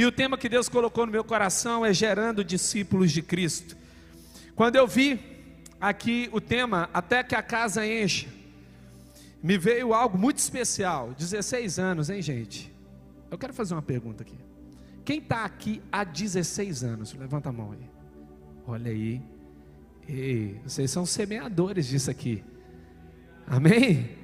[0.00, 3.76] E o tema que Deus colocou no meu coração é gerando discípulos de Cristo.
[4.56, 5.20] Quando eu vi
[5.78, 8.26] aqui o tema até que a casa encha,
[9.42, 11.12] me veio algo muito especial.
[11.18, 12.72] 16 anos, hein, gente?
[13.30, 14.38] Eu quero fazer uma pergunta aqui.
[15.04, 17.12] Quem está aqui há 16 anos?
[17.12, 17.90] Levanta a mão aí.
[18.66, 19.20] Olha aí.
[20.08, 22.42] Ei, vocês são semeadores disso aqui.
[23.46, 24.16] Amém?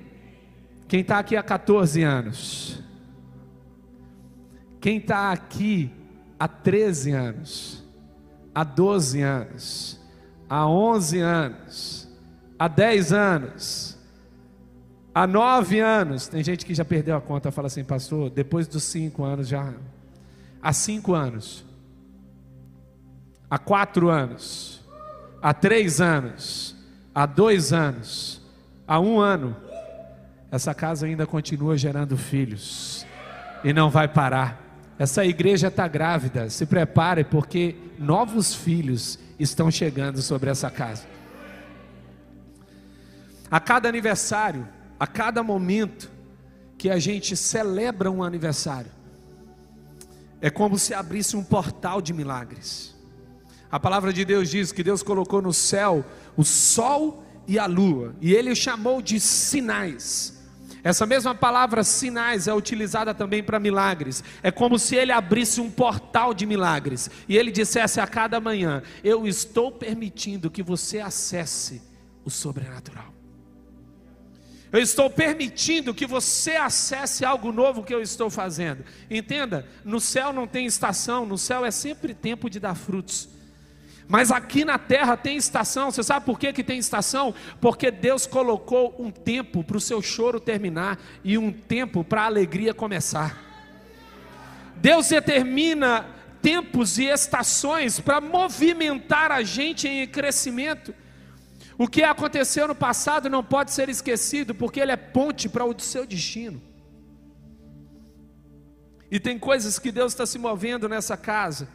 [0.88, 2.82] Quem está aqui há 14 anos?
[4.80, 5.90] Quem está aqui
[6.38, 7.84] há 13 anos?
[8.54, 10.00] Há 12 anos?
[10.48, 12.08] Há 11 anos?
[12.58, 13.98] Há 10 anos?
[15.14, 16.28] Há 9 anos?
[16.28, 19.72] Tem gente que já perdeu a conta, fala assim, pastor, depois dos 5 anos já.
[20.62, 21.64] Há 5 anos?
[23.50, 24.80] Há 4 anos?
[25.42, 26.76] Há 3 anos?
[27.14, 28.40] Há 2 anos?
[28.86, 29.56] Há um ano?
[30.50, 33.06] essa casa ainda continua gerando filhos
[33.64, 34.64] e não vai parar.
[34.98, 41.04] Essa igreja está grávida, se prepare, porque novos filhos estão chegando sobre essa casa.
[43.50, 44.66] A cada aniversário,
[44.98, 46.10] a cada momento
[46.78, 48.90] que a gente celebra um aniversário,
[50.40, 52.94] é como se abrisse um portal de milagres.
[53.70, 56.04] A palavra de Deus diz que Deus colocou no céu
[56.36, 60.35] o sol e a lua, e ele chamou de sinais
[60.86, 64.22] essa mesma palavra sinais é utilizada também para milagres.
[64.40, 68.84] É como se ele abrisse um portal de milagres e ele dissesse a cada manhã:
[69.02, 71.82] Eu estou permitindo que você acesse
[72.24, 73.12] o sobrenatural.
[74.70, 78.84] Eu estou permitindo que você acesse algo novo que eu estou fazendo.
[79.10, 83.28] Entenda, no céu não tem estação, no céu é sempre tempo de dar frutos.
[84.08, 85.90] Mas aqui na terra tem estação.
[85.90, 87.34] Você sabe por que, que tem estação?
[87.60, 92.26] Porque Deus colocou um tempo para o seu choro terminar e um tempo para a
[92.26, 93.42] alegria começar.
[94.76, 96.06] Deus determina
[96.40, 100.94] tempos e estações para movimentar a gente em crescimento.
[101.76, 105.78] O que aconteceu no passado não pode ser esquecido, porque ele é ponte para o
[105.80, 106.62] seu destino.
[109.10, 111.68] E tem coisas que Deus está se movendo nessa casa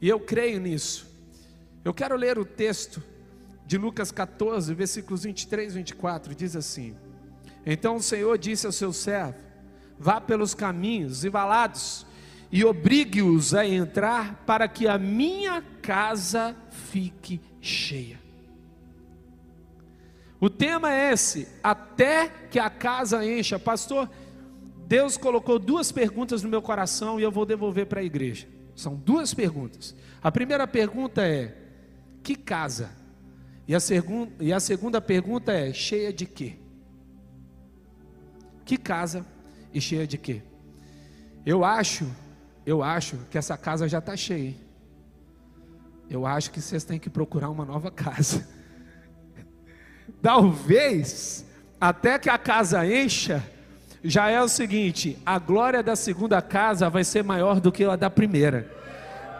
[0.00, 1.06] e eu creio nisso.
[1.84, 3.02] Eu quero ler o texto
[3.66, 6.96] de Lucas 14, versículos 23 e 24, diz assim:
[7.64, 9.38] Então o Senhor disse ao seu servo:
[9.98, 12.06] Vá pelos caminhos e valados
[12.50, 18.20] e obrigue-os a entrar para que a minha casa fique cheia.
[20.38, 23.58] O tema é esse, até que a casa encha.
[23.58, 24.08] Pastor,
[24.86, 28.46] Deus colocou duas perguntas no meu coração e eu vou devolver para a igreja.
[28.76, 29.96] São duas perguntas.
[30.22, 31.56] A primeira pergunta é:
[32.22, 32.90] que casa?
[33.66, 36.56] E a, segun, e a segunda pergunta é: cheia de quê?
[38.64, 39.24] Que casa
[39.72, 40.42] e cheia de quê?
[41.44, 42.06] Eu acho,
[42.66, 44.54] eu acho que essa casa já está cheia.
[46.08, 48.46] Eu acho que vocês têm que procurar uma nova casa.
[50.20, 51.46] Talvez,
[51.80, 53.42] até que a casa encha,
[54.06, 57.96] já é o seguinte: a glória da segunda casa vai ser maior do que a
[57.96, 58.74] da primeira.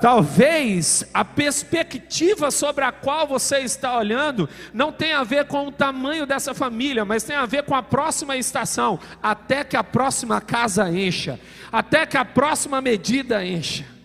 [0.01, 5.73] Talvez a perspectiva sobre a qual você está olhando não tenha a ver com o
[5.73, 10.41] tamanho dessa família, mas tem a ver com a próxima estação, até que a próxima
[10.41, 11.41] casa encha,
[11.73, 13.96] até que a próxima medida encha.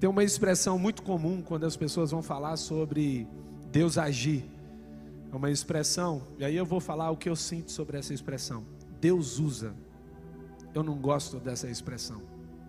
[0.00, 3.28] Tem uma expressão muito comum quando as pessoas vão falar sobre
[3.70, 4.50] Deus agir.
[5.30, 8.64] É uma expressão, e aí eu vou falar o que eu sinto sobre essa expressão.
[8.98, 9.74] Deus usa.
[10.72, 12.22] Eu não gosto dessa expressão,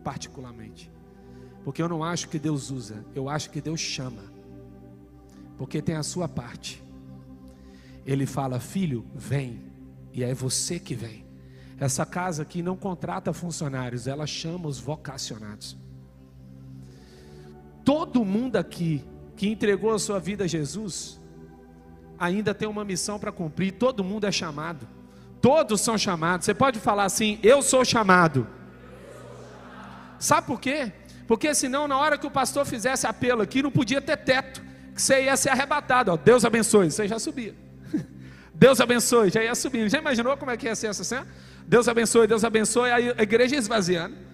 [0.04, 0.92] particularmente.
[1.64, 4.24] Porque eu não acho que Deus usa, eu acho que Deus chama.
[5.58, 6.84] Porque tem a sua parte.
[8.06, 9.72] Ele fala: "Filho, vem".
[10.12, 11.26] E é você que vem.
[11.80, 15.78] Essa casa aqui não contrata funcionários, ela chama os vocacionados.
[17.92, 19.04] Todo mundo aqui
[19.36, 21.20] que entregou a sua vida a Jesus
[22.18, 23.74] ainda tem uma missão para cumprir.
[23.74, 24.88] Todo mundo é chamado.
[25.42, 26.46] Todos são chamados.
[26.46, 28.48] Você pode falar assim: Eu sou chamado.
[30.18, 30.90] Sabe por quê?
[31.28, 34.62] Porque senão, na hora que o pastor fizesse apelo aqui, não podia ter teto,
[34.96, 36.14] que você ia ser arrebatado.
[36.14, 37.54] Ó, Deus abençoe, você já subia.
[38.56, 39.90] Deus abençoe, já ia subindo.
[39.90, 41.28] Já imaginou como é que ia ser essa cena?
[41.68, 44.31] Deus abençoe, Deus abençoe, a igreja esvaziando.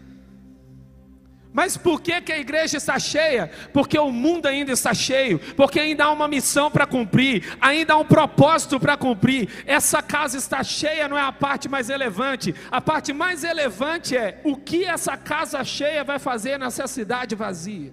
[1.58, 3.50] Mas por que, que a igreja está cheia?
[3.74, 7.98] Porque o mundo ainda está cheio, porque ainda há uma missão para cumprir, ainda há
[7.98, 9.50] um propósito para cumprir.
[9.66, 12.54] Essa casa está cheia, não é a parte mais relevante.
[12.70, 17.92] A parte mais relevante é o que essa casa cheia vai fazer nessa cidade vazia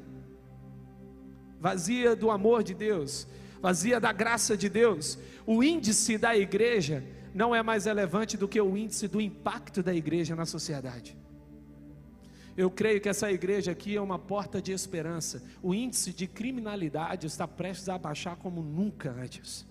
[1.59, 3.27] vazia do amor de Deus,
[3.63, 7.03] vazia da graça de Deus, o índice da igreja
[7.33, 11.24] não é mais relevante do que o índice do impacto da igreja na sociedade.
[12.57, 15.43] Eu creio que essa igreja aqui é uma porta de esperança.
[15.63, 19.67] O índice de criminalidade está prestes a baixar como nunca antes.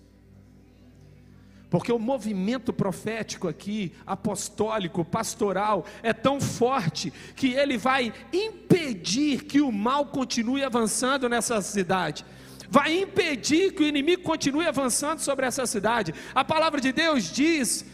[1.70, 9.60] Porque o movimento profético aqui, apostólico, pastoral, é tão forte que ele vai impedir que
[9.60, 12.24] o mal continue avançando nessa cidade.
[12.70, 16.14] Vai impedir que o inimigo continue avançando sobre essa cidade.
[16.34, 17.84] A palavra de Deus diz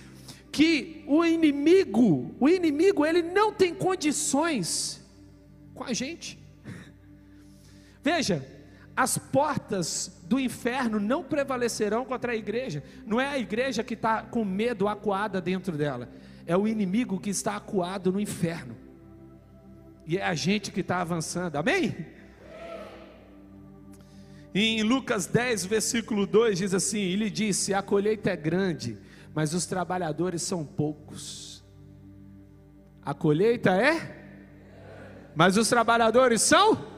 [0.52, 5.00] que o inimigo, o inimigo, ele não tem condições
[5.74, 6.38] com a gente.
[8.02, 8.46] Veja,
[8.96, 12.82] as portas do inferno não prevalecerão contra a igreja.
[13.06, 16.08] Não é a igreja que está com medo acuada dentro dela,
[16.46, 18.76] é o inimigo que está acuado no inferno.
[20.06, 21.94] E é a gente que está avançando, amém?
[24.52, 28.98] Em Lucas 10, versículo 2 diz assim: Ele disse: A colheita é grande,
[29.34, 31.64] mas os trabalhadores são poucos.
[33.02, 36.90] A colheita é, mas os trabalhadores são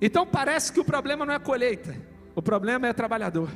[0.00, 1.94] então parece que o problema não é a colheita,
[2.34, 3.50] o problema é trabalhador.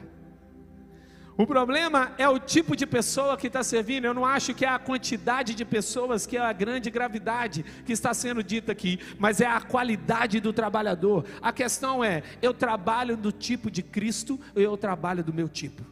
[1.35, 4.05] O problema é o tipo de pessoa que está servindo.
[4.05, 7.93] Eu não acho que é a quantidade de pessoas que é a grande gravidade que
[7.93, 11.25] está sendo dita aqui, mas é a qualidade do trabalhador.
[11.41, 15.83] A questão é: eu trabalho do tipo de Cristo ou eu trabalho do meu tipo?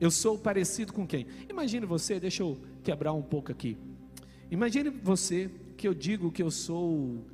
[0.00, 1.26] Eu sou parecido com quem?
[1.48, 3.76] Imagine você, deixa eu quebrar um pouco aqui.
[4.50, 7.24] Imagine você que eu digo que eu sou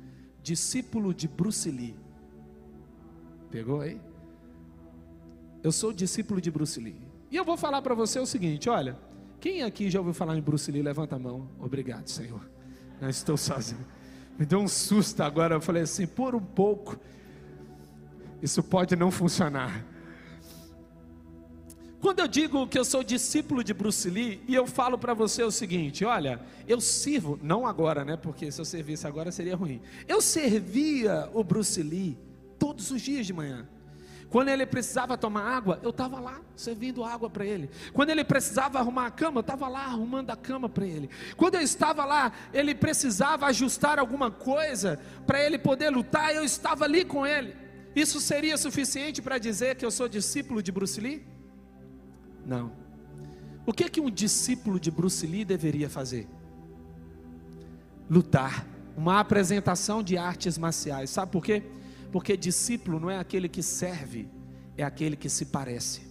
[0.41, 1.95] discípulo de Bruce Lee.
[3.49, 4.01] Pegou aí?
[5.63, 7.01] Eu sou discípulo de Bruce Lee.
[7.31, 8.97] E eu vou falar para você o seguinte: olha,
[9.39, 10.81] quem aqui já ouviu falar em Bruce Lee?
[10.81, 11.47] Levanta a mão.
[11.59, 12.41] Obrigado, Senhor.
[12.99, 13.85] Não estou sozinho.
[14.37, 15.55] Me deu um susto agora.
[15.55, 16.99] Eu falei assim: por um pouco,
[18.41, 19.85] isso pode não funcionar.
[22.05, 25.41] Quando eu digo que eu sou discípulo de Bruce Lee, e eu falo para você
[25.41, 28.15] o seguinte: olha, eu sirvo, não agora, né?
[28.15, 29.81] Porque se eu servisse agora seria ruim.
[30.07, 32.15] Eu servia o Bruce Lee
[32.59, 33.67] todos os dias de manhã.
[34.29, 37.71] Quando ele precisava tomar água, eu estava lá servindo água para ele.
[37.91, 41.09] Quando ele precisava arrumar a cama, eu estava lá arrumando a cama para ele.
[41.35, 46.85] Quando eu estava lá, ele precisava ajustar alguma coisa para ele poder lutar, eu estava
[46.85, 47.55] ali com ele.
[47.95, 51.33] Isso seria suficiente para dizer que eu sou discípulo de Bruce Lee?
[52.45, 52.71] Não.
[53.65, 56.27] O que é que um discípulo de Bruce Lee deveria fazer?
[58.09, 58.67] Lutar.
[58.95, 61.09] Uma apresentação de artes marciais.
[61.09, 61.63] Sabe por quê?
[62.11, 64.29] Porque discípulo não é aquele que serve,
[64.77, 66.01] é aquele que se parece.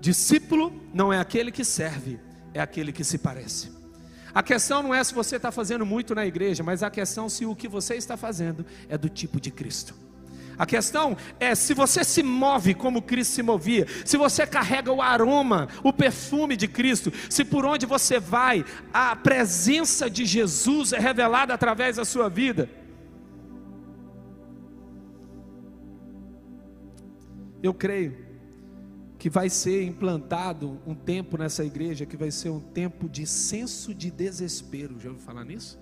[0.00, 2.18] Discípulo não é aquele que serve,
[2.54, 3.70] é aquele que se parece.
[4.32, 7.44] A questão não é se você está fazendo muito na igreja, mas a questão se
[7.44, 9.94] o que você está fazendo é do tipo de Cristo.
[10.60, 15.00] A questão é se você se move como Cristo se movia, se você carrega o
[15.00, 18.62] aroma, o perfume de Cristo, se por onde você vai,
[18.92, 22.68] a presença de Jesus é revelada através da sua vida.
[27.62, 28.18] Eu creio
[29.18, 33.94] que vai ser implantado um tempo nessa igreja que vai ser um tempo de senso
[33.94, 35.00] de desespero.
[35.00, 35.78] Já ouviu falar nisso?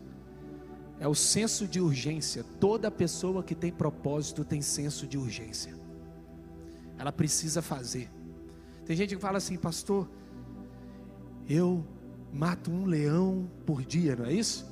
[1.00, 2.44] É o senso de urgência.
[2.58, 5.74] Toda pessoa que tem propósito tem senso de urgência.
[6.98, 8.10] Ela precisa fazer.
[8.84, 10.08] Tem gente que fala assim, pastor,
[11.48, 11.84] eu
[12.32, 14.67] mato um leão por dia, não é isso?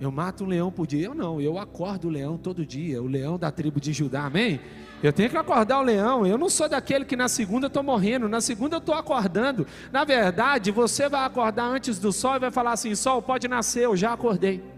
[0.00, 1.06] Eu mato um leão por dia.
[1.06, 4.60] Eu não, eu acordo o leão todo dia, o leão da tribo de Judá, amém?
[5.02, 6.26] Eu tenho que acordar o leão.
[6.26, 9.66] Eu não sou daquele que na segunda eu estou morrendo, na segunda eu estou acordando.
[9.90, 13.84] Na verdade, você vai acordar antes do sol e vai falar assim: sol pode nascer,
[13.84, 14.71] eu já acordei.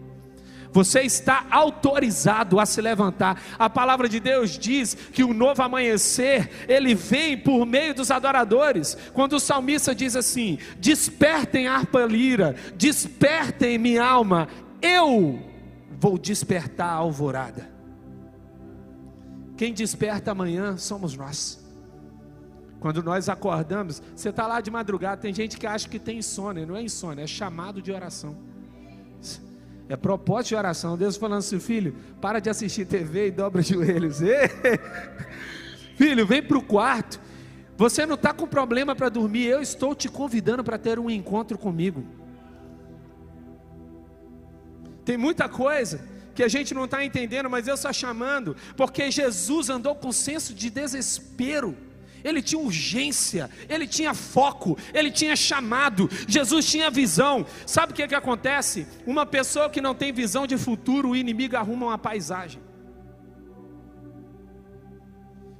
[0.74, 3.40] Você está autorizado a se levantar.
[3.56, 8.98] A palavra de Deus diz que o novo amanhecer, ele vem por meio dos adoradores.
[9.12, 14.48] Quando o salmista diz assim: Despertem harpa lira, despertem minha alma,
[14.82, 15.38] eu
[15.92, 17.70] vou despertar a alvorada.
[19.56, 21.64] Quem desperta amanhã somos nós.
[22.80, 26.66] Quando nós acordamos, você está lá de madrugada, tem gente que acha que tem insônia,
[26.66, 28.36] não é insônia, é chamado de oração.
[29.88, 30.96] É propósito de oração.
[30.96, 34.18] Deus falando assim, filho, para de assistir TV e dobra os joelhos.
[35.96, 37.20] filho, vem para o quarto.
[37.76, 39.46] Você não está com problema para dormir.
[39.46, 42.04] Eu estou te convidando para ter um encontro comigo.
[45.04, 46.00] Tem muita coisa
[46.34, 50.52] que a gente não está entendendo, mas eu estou chamando, porque Jesus andou com senso
[50.52, 51.76] de desespero
[52.24, 57.46] ele tinha urgência, ele tinha foco, ele tinha chamado, Jesus tinha visão.
[57.66, 58.86] Sabe o que, é que acontece?
[59.06, 62.62] Uma pessoa que não tem visão de futuro, o inimigo arruma uma paisagem.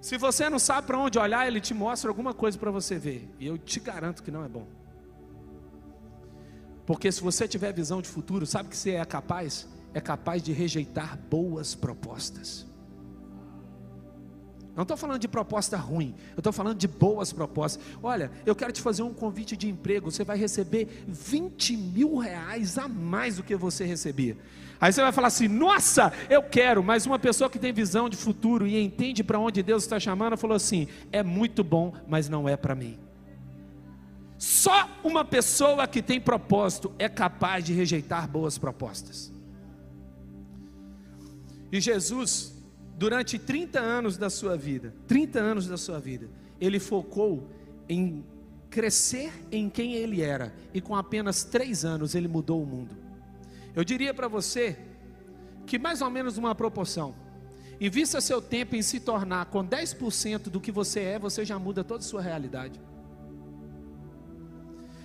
[0.01, 3.29] Se você não sabe para onde olhar, ele te mostra alguma coisa para você ver.
[3.39, 4.67] E eu te garanto que não é bom.
[6.87, 9.67] Porque se você tiver visão de futuro, sabe que você é capaz?
[9.95, 12.67] É capaz de rejeitar boas propostas.
[14.75, 17.85] Não estou falando de proposta ruim, eu estou falando de boas propostas.
[18.03, 20.11] Olha, eu quero te fazer um convite de emprego.
[20.11, 24.37] Você vai receber 20 mil reais a mais do que você recebia.
[24.81, 26.83] Aí você vai falar assim: nossa, eu quero.
[26.83, 30.37] Mas uma pessoa que tem visão de futuro e entende para onde Deus está chamando,
[30.37, 32.99] falou assim: é muito bom, mas não é para mim.
[34.37, 39.33] Só uma pessoa que tem propósito é capaz de rejeitar boas propostas.
[41.71, 42.54] E Jesus
[42.97, 46.29] durante 30 anos da sua vida, 30 anos da sua vida,
[46.61, 47.49] ele focou
[47.89, 48.25] em
[48.71, 52.97] crescer em quem ele era, e com apenas três anos ele mudou o mundo.
[53.75, 54.79] Eu diria para você
[55.67, 57.15] que mais ou menos uma proporção.
[57.81, 61.83] Invista seu tempo em se tornar com 10% do que você é, você já muda
[61.83, 62.81] toda a sua realidade.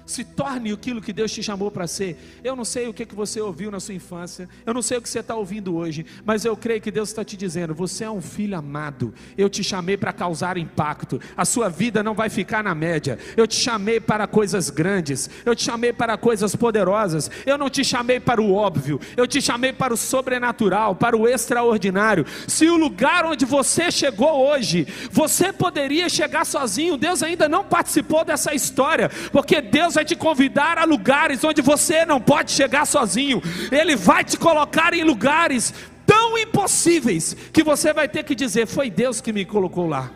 [0.10, 2.18] Se torne aquilo que Deus te chamou para ser.
[2.44, 5.01] Eu não sei o que, que você ouviu na sua infância, eu não sei o
[5.04, 8.10] que você está ouvindo hoje, mas eu creio que Deus está te dizendo: você é
[8.10, 9.13] um filho amado.
[9.38, 11.22] Eu te chamei para causar impacto.
[11.38, 13.20] A sua vida não vai ficar na média.
[13.38, 15.30] Eu te chamei para coisas grandes.
[15.46, 17.30] Eu te chamei para coisas poderosas.
[17.46, 19.00] Eu não te chamei para o óbvio.
[19.16, 22.25] Eu te chamei para o sobrenatural, para o extraordinário.
[22.48, 28.25] Se o lugar onde você chegou hoje, você poderia chegar sozinho, Deus ainda não participou
[28.25, 33.41] dessa história, porque Deus vai te convidar a lugares onde você não pode chegar sozinho.
[33.70, 35.74] Ele vai te colocar em lugares
[36.06, 40.10] tão impossíveis que você vai ter que dizer: Foi Deus que me colocou lá.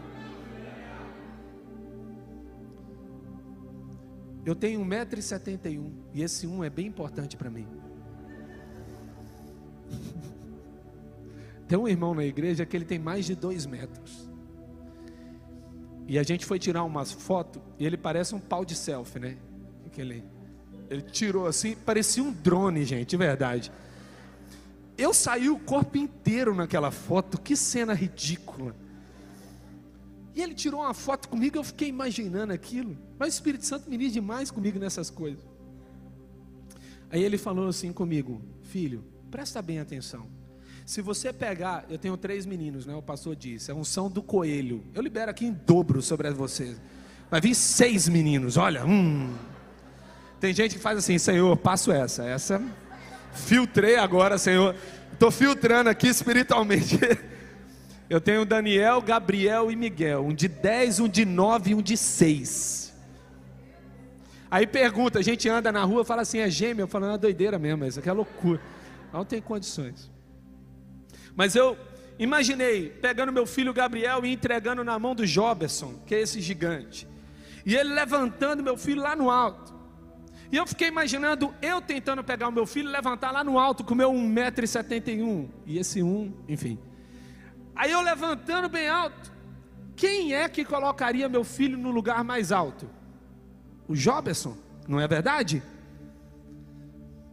[4.45, 7.67] Eu tenho 1,71m e esse 1 é bem importante para mim.
[11.67, 14.29] Tem um irmão na igreja que ele tem mais de 2 metros.
[16.05, 19.37] E a gente foi tirar umas fotos e ele parece um pau de selfie, né?
[19.93, 20.23] Que ele,
[20.89, 23.71] ele tirou assim, parecia um drone, gente, de verdade.
[24.97, 28.75] Eu saí o corpo inteiro naquela foto, que cena ridícula.
[30.35, 32.97] E ele tirou uma foto comigo, eu fiquei imaginando aquilo.
[33.17, 35.43] Mas o Espírito Santo me diz demais comigo nessas coisas.
[37.09, 40.27] Aí ele falou assim comigo: Filho, presta bem atenção.
[40.85, 42.93] Se você pegar, eu tenho três meninos, né?
[42.93, 44.83] O pastor disse, é unção do coelho.
[44.93, 46.81] Eu libero aqui em dobro sobre vocês.
[47.31, 49.33] Vai vir seis meninos, olha, hum.
[50.43, 52.61] Tem gente que faz assim, Senhor, passo essa, essa
[53.31, 54.75] filtrei agora, Senhor.
[55.13, 56.99] Estou filtrando aqui espiritualmente.
[58.09, 61.95] Eu tenho Daniel, Gabriel e Miguel, um de 10, um de 9 e um de
[61.95, 62.93] 6.
[64.51, 67.57] Aí pergunta, a gente anda na rua, fala assim, é gêmeo, eu falo, é doideira
[67.57, 68.59] mesmo, isso aqui é loucura.
[69.13, 70.11] Não tem condições.
[71.37, 71.77] Mas eu
[72.19, 77.07] imaginei pegando meu filho Gabriel e entregando na mão do Joberson, que é esse gigante.
[77.65, 79.72] E ele levantando meu filho lá no alto.
[80.53, 83.95] E eu fiquei imaginando eu tentando pegar o meu filho levantar lá no alto com
[83.95, 85.49] o meu 1,71m.
[85.65, 86.77] E esse um, enfim.
[87.75, 89.33] Aí eu levantando bem alto.
[89.95, 92.87] Quem é que colocaria meu filho no lugar mais alto?
[93.87, 94.55] O Joberson,
[94.87, 95.63] não é verdade?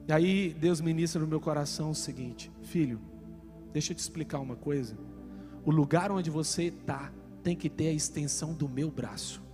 [0.09, 2.99] E aí Deus ministra no meu coração o seguinte: Filho,
[3.71, 4.97] deixa eu te explicar uma coisa.
[5.63, 7.13] O lugar onde você está
[7.43, 9.50] tem que ter a extensão do meu braço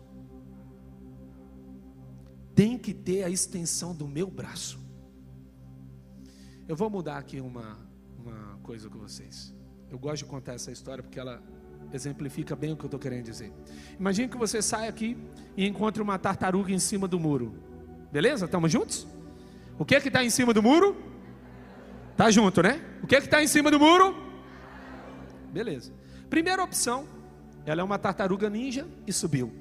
[2.56, 4.80] tem que ter a extensão do meu braço.
[6.66, 7.78] Eu vou mudar aqui uma,
[8.18, 9.54] uma coisa com vocês.
[9.90, 11.42] Eu gosto de contar essa história porque ela
[11.92, 13.52] exemplifica bem o que eu estou querendo dizer.
[14.00, 15.18] Imagine que você sai aqui
[15.54, 17.54] e encontre uma tartaruga em cima do muro.
[18.10, 18.46] Beleza?
[18.46, 19.06] Estamos juntos?
[19.78, 20.96] O que é que está em cima do muro?
[22.16, 22.80] Tá junto, né?
[23.02, 24.16] O que é que está em cima do muro?
[25.52, 25.92] Beleza.
[26.30, 27.06] Primeira opção,
[27.66, 29.52] ela é uma tartaruga ninja e subiu.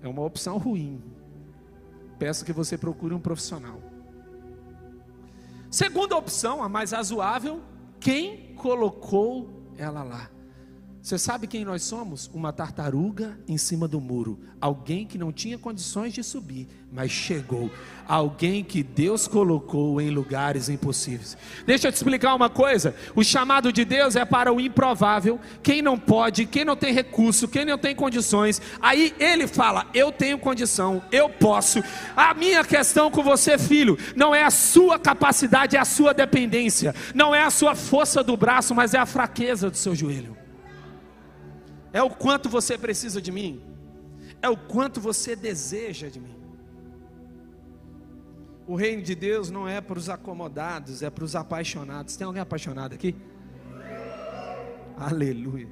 [0.00, 1.15] É uma opção ruim.
[2.18, 3.80] Peço que você procure um profissional.
[5.70, 7.62] Segunda opção, a mais razoável,
[8.00, 10.30] quem colocou ela lá?
[11.06, 12.28] Você sabe quem nós somos?
[12.34, 14.40] Uma tartaruga em cima do muro.
[14.60, 17.70] Alguém que não tinha condições de subir, mas chegou.
[18.08, 21.38] Alguém que Deus colocou em lugares impossíveis.
[21.64, 25.38] Deixa eu te explicar uma coisa: o chamado de Deus é para o improvável.
[25.62, 28.60] Quem não pode, quem não tem recurso, quem não tem condições.
[28.82, 31.84] Aí ele fala: Eu tenho condição, eu posso.
[32.16, 36.92] A minha questão com você, filho, não é a sua capacidade, é a sua dependência.
[37.14, 40.35] Não é a sua força do braço, mas é a fraqueza do seu joelho
[41.92, 43.62] é o quanto você precisa de mim,
[44.42, 46.36] é o quanto você deseja de mim.
[48.66, 52.16] O reino de Deus não é para os acomodados, é para os apaixonados.
[52.16, 53.14] Tem alguém apaixonado aqui?
[54.96, 55.68] Aleluia.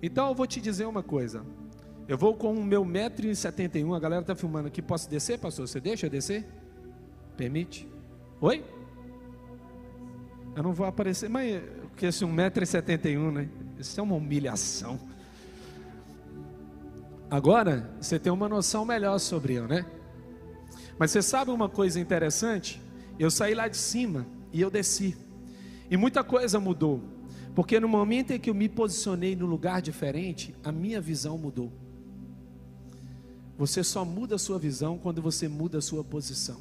[0.00, 1.44] Então eu vou te dizer uma coisa.
[2.06, 4.82] Eu vou com o meu 1,71m, a galera está filmando aqui.
[4.82, 5.66] Posso descer, pastor?
[5.66, 6.46] Você deixa eu descer?
[7.36, 7.88] Permite?
[8.40, 8.62] Oi?
[10.54, 13.48] Eu não vou aparecer, mas porque esse 1,71m, né?
[13.78, 15.00] Isso é uma humilhação.
[17.34, 19.84] Agora, você tem uma noção melhor sobre eu, né?
[20.96, 22.80] Mas você sabe uma coisa interessante?
[23.18, 25.16] Eu saí lá de cima e eu desci.
[25.90, 27.02] E muita coisa mudou.
[27.52, 31.72] Porque no momento em que eu me posicionei no lugar diferente, a minha visão mudou.
[33.58, 36.60] Você só muda a sua visão quando você muda a sua posição.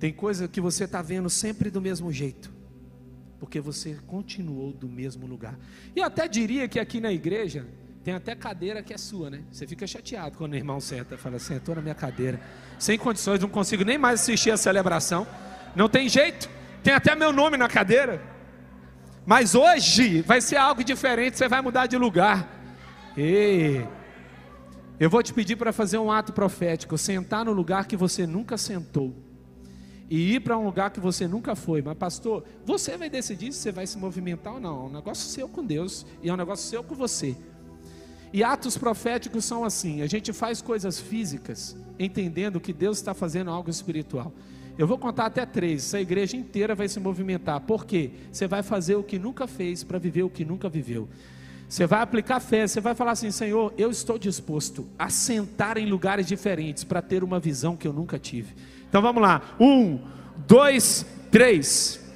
[0.00, 2.50] Tem coisa que você está vendo sempre do mesmo jeito,
[3.38, 5.58] porque você continuou do mesmo lugar.
[5.94, 7.66] E eu até diria que aqui na igreja
[8.08, 9.42] tem até cadeira que é sua, né?
[9.52, 12.40] Você fica chateado quando o irmão senta, fala, sentou na minha cadeira,
[12.78, 15.26] sem condições, não consigo nem mais assistir a celebração.
[15.76, 16.48] Não tem jeito,
[16.82, 18.22] tem até meu nome na cadeira.
[19.26, 22.48] Mas hoje vai ser algo diferente, você vai mudar de lugar.
[23.14, 23.86] Ei,
[24.98, 28.56] eu vou te pedir para fazer um ato profético, sentar no lugar que você nunca
[28.56, 29.14] sentou
[30.08, 31.82] e ir para um lugar que você nunca foi.
[31.82, 34.84] Mas pastor, você vai decidir se você vai se movimentar ou não.
[34.84, 37.36] É um negócio seu com Deus e é um negócio seu com você.
[38.32, 43.50] E atos proféticos são assim: a gente faz coisas físicas, entendendo que Deus está fazendo
[43.50, 44.32] algo espiritual.
[44.76, 45.84] Eu vou contar até três.
[45.86, 47.60] Essa igreja inteira vai se movimentar.
[47.62, 48.12] Por quê?
[48.30, 51.08] Você vai fazer o que nunca fez para viver o que nunca viveu.
[51.68, 55.86] Você vai aplicar fé, você vai falar assim: Senhor, eu estou disposto a sentar em
[55.86, 58.54] lugares diferentes para ter uma visão que eu nunca tive.
[58.88, 59.98] Então vamos lá: um,
[60.46, 62.07] dois, três.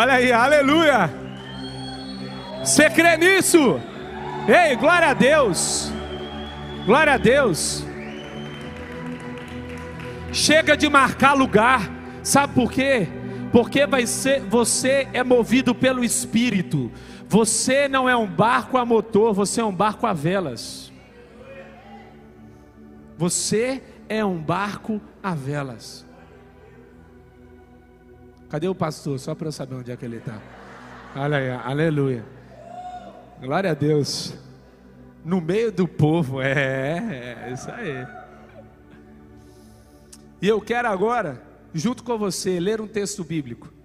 [0.00, 1.10] Olha aí, aleluia.
[2.60, 3.80] Você crê nisso?
[4.46, 5.90] Ei, glória a Deus.
[6.86, 7.84] Glória a Deus.
[10.32, 11.90] Chega de marcar lugar.
[12.22, 13.08] Sabe por quê?
[13.50, 16.92] Porque vai ser, você é movido pelo Espírito.
[17.26, 20.92] Você não é um barco a motor, você é um barco a velas.
[23.16, 26.07] Você é um barco a velas.
[28.48, 29.18] Cadê o pastor?
[29.18, 30.40] Só para eu saber onde é que ele está.
[31.14, 32.24] Olha aí, aleluia.
[33.40, 34.34] Glória a Deus.
[35.24, 38.06] No meio do povo, é, é isso aí.
[40.40, 41.42] E eu quero agora,
[41.74, 43.77] junto com você, ler um texto bíblico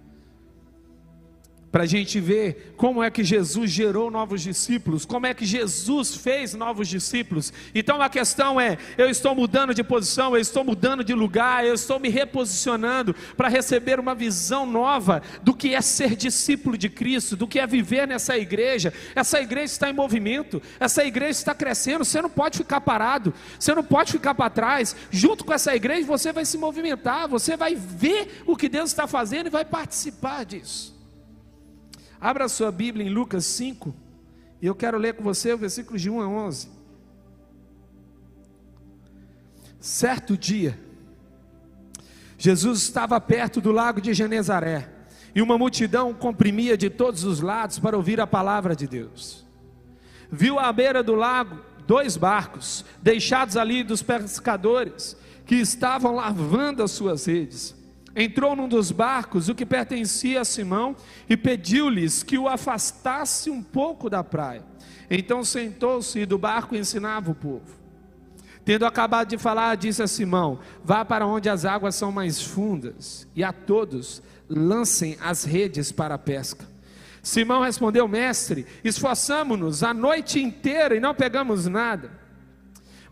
[1.74, 6.14] para a gente ver como é que Jesus gerou novos discípulos, como é que Jesus
[6.14, 7.52] fez novos discípulos.
[7.74, 11.74] Então a questão é: eu estou mudando de posição, eu estou mudando de lugar, eu
[11.74, 17.34] estou me reposicionando para receber uma visão nova do que é ser discípulo de Cristo,
[17.34, 18.94] do que é viver nessa igreja.
[19.12, 23.74] Essa igreja está em movimento, essa igreja está crescendo, você não pode ficar parado, você
[23.74, 24.94] não pode ficar para trás.
[25.10, 29.08] Junto com essa igreja você vai se movimentar, você vai ver o que Deus está
[29.08, 30.93] fazendo e vai participar disso.
[32.24, 33.94] Abra sua Bíblia em Lucas 5,
[34.62, 36.70] e eu quero ler com você o versículo de 1 a 11.
[39.78, 40.80] Certo dia,
[42.38, 44.88] Jesus estava perto do lago de Genezaré,
[45.34, 49.44] e uma multidão comprimia de todos os lados para ouvir a palavra de Deus.
[50.32, 56.90] Viu à beira do lago dois barcos, deixados ali dos pescadores, que estavam lavando as
[56.90, 57.83] suas redes
[58.16, 60.96] entrou num dos barcos, o que pertencia a Simão,
[61.28, 64.62] e pediu-lhes que o afastasse um pouco da praia.
[65.10, 67.84] Então sentou-se e do barco ensinava o povo.
[68.64, 73.28] Tendo acabado de falar, disse a Simão: Vá para onde as águas são mais fundas,
[73.34, 76.66] e a todos lancem as redes para a pesca.
[77.22, 82.10] Simão respondeu: Mestre, esforçamo-nos a noite inteira e não pegamos nada.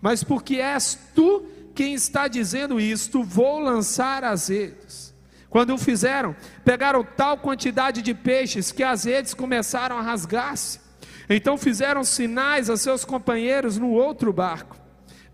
[0.00, 5.12] Mas porque és tu quem está dizendo isto, vou lançar as redes.
[5.48, 10.80] Quando o fizeram, pegaram tal quantidade de peixes que as redes começaram a rasgar-se.
[11.28, 14.76] Então fizeram sinais a seus companheiros no outro barco,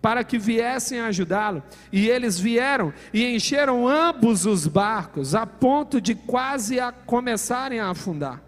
[0.03, 1.63] para que viessem ajudá-lo.
[1.93, 7.91] E eles vieram e encheram ambos os barcos, a ponto de quase a começarem a
[7.91, 8.43] afundar.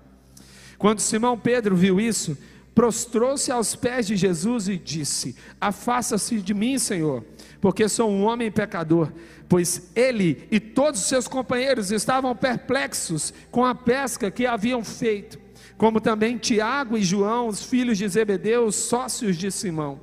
[0.76, 2.36] Quando Simão Pedro viu isso,
[2.74, 7.24] prostrou-se aos pés de Jesus e disse: Afasta-se de mim, Senhor
[7.60, 9.12] porque sou um homem pecador.
[9.48, 15.38] Pois ele e todos os seus companheiros estavam perplexos com a pesca que haviam feito,
[15.76, 20.00] como também Tiago e João, os filhos de Zebedeu, sócios de Simão.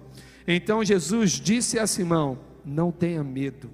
[0.47, 3.69] Então Jesus disse a Simão: Não tenha medo,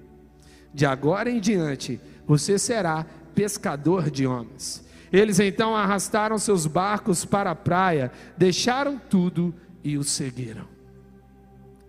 [0.72, 4.84] De agora em diante, você será pescador de homens.
[5.12, 10.66] Eles então arrastaram seus barcos para a praia, deixaram tudo e o seguiram.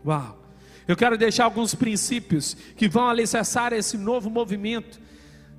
[0.05, 0.44] Uau!
[0.87, 4.99] Eu quero deixar alguns princípios que vão alicerçar esse novo movimento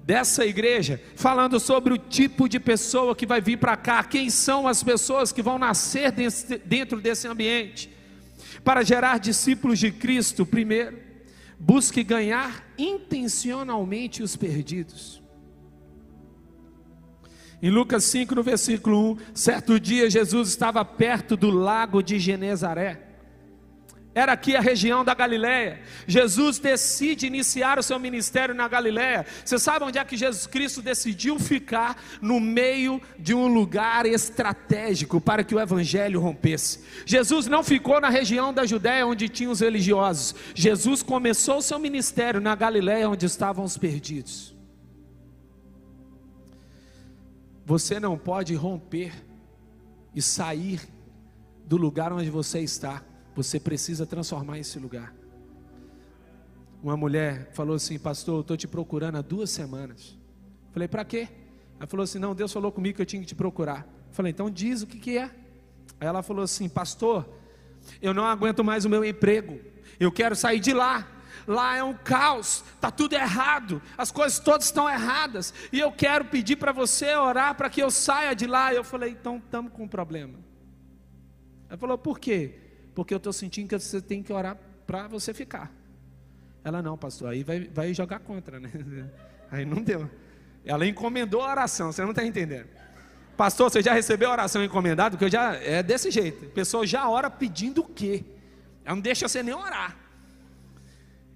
[0.05, 4.69] dessa igreja, falando sobre o tipo de pessoa que vai vir para cá, quem são
[4.69, 6.13] as pessoas que vão nascer
[6.65, 7.91] dentro desse ambiente.
[8.63, 10.97] Para gerar discípulos de Cristo, primeiro,
[11.59, 15.21] busque ganhar intencionalmente os perdidos.
[17.61, 23.06] Em Lucas 5, no versículo 1, certo dia Jesus estava perto do lago de Genezaré.
[24.17, 25.83] Era aqui a região da Galiléia.
[26.07, 29.27] Jesus decide iniciar o seu ministério na Galiléia.
[29.45, 32.03] Você sabe onde é que Jesus Cristo decidiu ficar?
[32.23, 36.83] No meio de um lugar estratégico para que o evangelho rompesse.
[37.05, 40.35] Jesus não ficou na região da Judéia onde tinham os religiosos.
[40.55, 44.57] Jesus começou o seu ministério na Galiléia onde estavam os perdidos.
[47.67, 49.13] Você não pode romper
[50.15, 50.81] e sair
[51.67, 53.05] do lugar onde você está.
[53.37, 55.15] Você precisa transformar esse lugar.
[56.83, 60.19] Uma mulher falou assim, pastor, eu estou te procurando há duas semanas.
[60.73, 61.29] Falei, para quê?
[61.79, 63.87] Ela falou assim, não, Deus falou comigo que eu tinha que te procurar.
[64.11, 65.25] Falei, então diz o que, que é.
[66.01, 67.29] Aí ela falou assim, pastor,
[68.01, 69.61] eu não aguento mais o meu emprego.
[70.01, 71.07] Eu quero sair de lá
[71.47, 76.25] lá é um caos, está tudo errado, as coisas todas estão erradas, e eu quero
[76.25, 78.75] pedir para você orar para que eu saia de lá.
[78.75, 80.39] Eu falei, então estamos com um problema.
[81.69, 82.66] Ela falou, por quê?
[82.97, 84.57] Porque eu estou sentindo que você tem que orar
[84.87, 85.71] para você ficar.
[86.65, 88.71] Ela, não, pastor, aí vai, vai jogar contra, né?
[89.53, 90.11] Aí não deu.
[90.65, 92.67] Ela encomendou a oração, você não está entendendo.
[93.37, 95.11] Pastor, você já recebeu a oração encomendada?
[95.11, 96.47] Porque eu já é desse jeito.
[96.47, 98.25] A pessoa já ora pedindo o quê?
[98.85, 99.97] Ela não deixa você nem orar.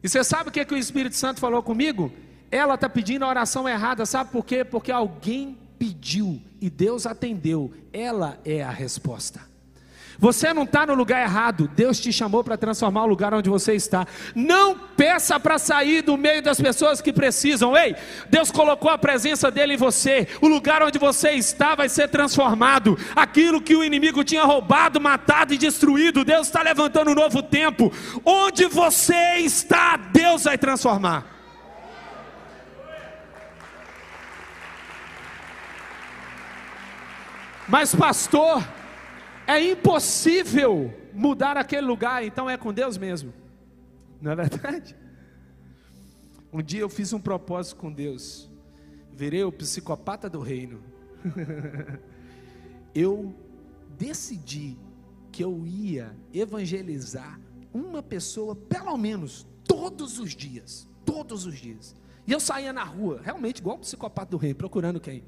[0.02, 2.10] E você sabe o que, que o Espírito Santo falou comigo?
[2.50, 4.64] Ela está pedindo a oração errada, sabe por quê?
[4.64, 7.72] Porque alguém pediu e Deus atendeu.
[7.92, 9.49] Ela é a resposta.
[10.20, 11.66] Você não está no lugar errado.
[11.74, 14.06] Deus te chamou para transformar o lugar onde você está.
[14.34, 17.74] Não peça para sair do meio das pessoas que precisam.
[17.74, 17.96] Ei,
[18.28, 20.28] Deus colocou a presença dele em você.
[20.42, 22.98] O lugar onde você está vai ser transformado.
[23.16, 27.90] Aquilo que o inimigo tinha roubado, matado e destruído, Deus está levantando um novo tempo.
[28.22, 31.24] Onde você está, Deus vai transformar.
[37.66, 38.62] Mas, pastor,
[39.50, 43.32] é impossível mudar aquele lugar, então é com Deus mesmo.
[44.20, 44.96] Não é verdade?
[46.52, 48.50] Um dia eu fiz um propósito com Deus.
[49.12, 50.82] Virei o psicopata do reino.
[52.92, 53.32] eu
[53.96, 54.76] decidi
[55.30, 57.38] que eu ia evangelizar
[57.72, 60.88] uma pessoa, pelo menos, todos os dias.
[61.04, 61.94] Todos os dias.
[62.26, 65.22] E eu saía na rua, realmente igual o psicopata do reino, procurando quem?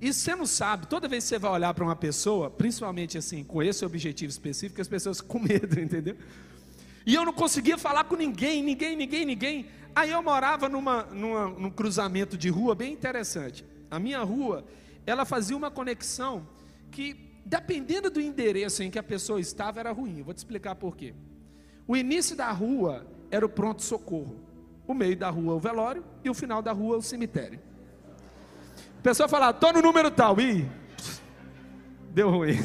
[0.00, 3.44] E você não sabe, toda vez que você vai olhar para uma pessoa, principalmente assim,
[3.44, 6.16] com esse objetivo específico, as pessoas com medo, entendeu?
[7.04, 9.66] E eu não conseguia falar com ninguém, ninguém, ninguém, ninguém.
[9.94, 13.64] Aí eu morava numa, numa, num cruzamento de rua bem interessante.
[13.90, 14.64] A minha rua,
[15.04, 16.46] ela fazia uma conexão
[16.90, 20.18] que, dependendo do endereço em que a pessoa estava, era ruim.
[20.18, 21.14] Eu vou te explicar por quê.
[21.86, 24.36] O início da rua era o pronto-socorro,
[24.86, 27.60] o meio da rua o velório e o final da rua o cemitério.
[29.00, 30.38] A pessoa fala, estou no número tal.
[30.38, 30.68] Ih,
[32.10, 32.58] deu ruim.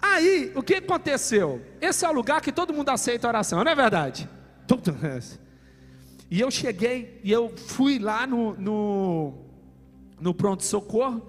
[0.00, 1.60] Aí, o que aconteceu?
[1.78, 4.26] Esse é o lugar que todo mundo aceita oração, não é verdade?
[6.30, 9.34] E eu cheguei, e eu fui lá no, no,
[10.18, 11.28] no pronto-socorro,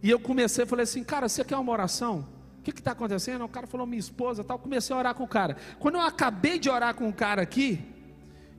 [0.00, 2.28] e eu comecei, falei assim, cara, você quer uma oração?
[2.60, 3.44] O que está acontecendo?
[3.44, 4.56] O cara falou, minha esposa tal.
[4.56, 5.56] Comecei a orar com o cara.
[5.80, 7.84] Quando eu acabei de orar com o cara aqui,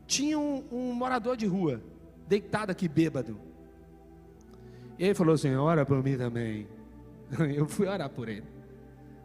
[0.05, 1.81] tinha um, um morador de rua,
[2.27, 3.50] deitado aqui, bêbado.
[4.97, 6.67] E ele falou assim: ora por mim também.
[7.55, 8.43] Eu fui orar por ele.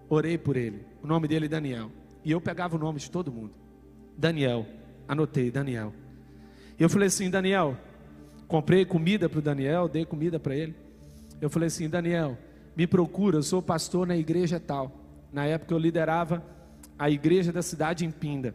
[0.08, 0.84] Orei por ele.
[1.02, 1.90] O nome dele é Daniel.
[2.24, 3.52] E eu pegava o nome de todo mundo.
[4.16, 4.66] Daniel.
[5.08, 5.92] Anotei, Daniel.
[6.78, 7.76] E eu falei assim: Daniel,
[8.46, 10.74] comprei comida para o Daniel, dei comida para ele.
[11.40, 12.38] Eu falei assim: Daniel,
[12.76, 14.92] me procura, eu sou pastor na igreja tal.
[15.32, 16.44] Na época eu liderava
[16.98, 18.54] a igreja da cidade em Pinda.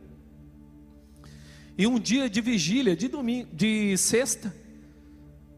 [1.77, 4.53] E um dia de vigília, de domingo, de sexta,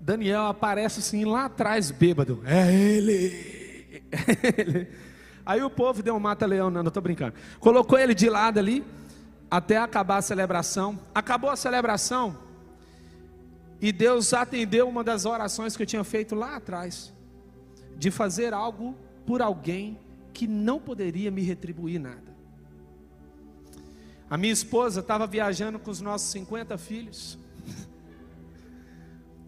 [0.03, 2.41] Daniel aparece assim lá atrás, bêbado.
[2.45, 3.95] É ele.
[4.11, 4.87] É ele.
[5.45, 7.35] Aí o povo deu um mata-leão, não, não estou brincando.
[7.59, 8.83] Colocou ele de lado ali,
[9.49, 10.99] até acabar a celebração.
[11.15, 12.37] Acabou a celebração,
[13.79, 17.13] e Deus atendeu uma das orações que eu tinha feito lá atrás,
[17.97, 19.97] de fazer algo por alguém
[20.33, 22.33] que não poderia me retribuir nada.
[24.29, 27.37] A minha esposa estava viajando com os nossos 50 filhos.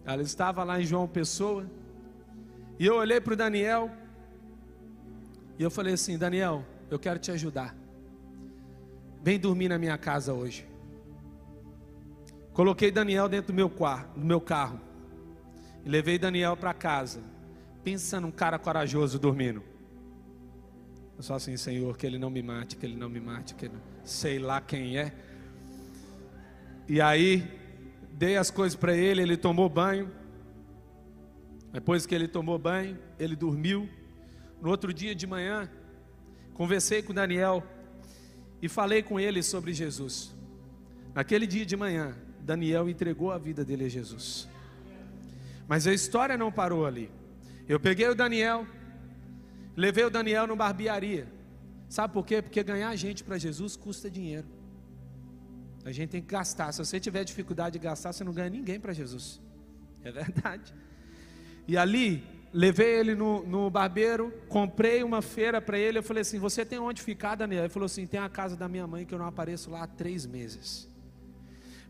[0.06, 1.66] Ela estava lá em João Pessoa.
[2.78, 3.90] E eu olhei para o Daniel.
[5.58, 7.74] E eu falei assim: Daniel, eu quero te ajudar.
[9.22, 10.66] Vem dormir na minha casa hoje.
[12.52, 14.80] Coloquei Daniel dentro do meu, do meu carro.
[15.84, 17.20] E levei Daniel para casa.
[17.82, 19.62] Pensa num cara corajoso dormindo.
[21.16, 23.66] Eu só assim, Senhor, que ele não me mate, que ele não me mate, que
[23.66, 23.74] ele...
[24.04, 25.12] sei lá quem é.
[26.88, 27.65] E aí,
[28.16, 30.10] dei as coisas para ele, ele tomou banho.
[31.70, 33.88] Depois que ele tomou banho, ele dormiu.
[34.60, 35.70] No outro dia de manhã,
[36.54, 37.62] conversei com Daniel
[38.62, 40.34] e falei com ele sobre Jesus.
[41.14, 44.48] Naquele dia de manhã, Daniel entregou a vida dele a Jesus.
[45.68, 47.10] Mas a história não parou ali.
[47.68, 48.66] Eu peguei o Daniel,
[49.76, 51.28] levei o Daniel no barbearia.
[51.86, 52.40] Sabe por quê?
[52.40, 54.55] Porque ganhar gente para Jesus custa dinheiro.
[55.86, 56.72] A gente tem que gastar.
[56.72, 59.40] Se você tiver dificuldade de gastar, você não ganha ninguém para Jesus.
[60.02, 60.74] É verdade.
[61.68, 65.98] E ali, levei ele no, no barbeiro, comprei uma feira para ele.
[65.98, 67.62] Eu falei assim: Você tem onde ficar, Daniel?
[67.62, 69.86] Ele falou assim: Tem a casa da minha mãe que eu não apareço lá há
[69.86, 70.88] três meses.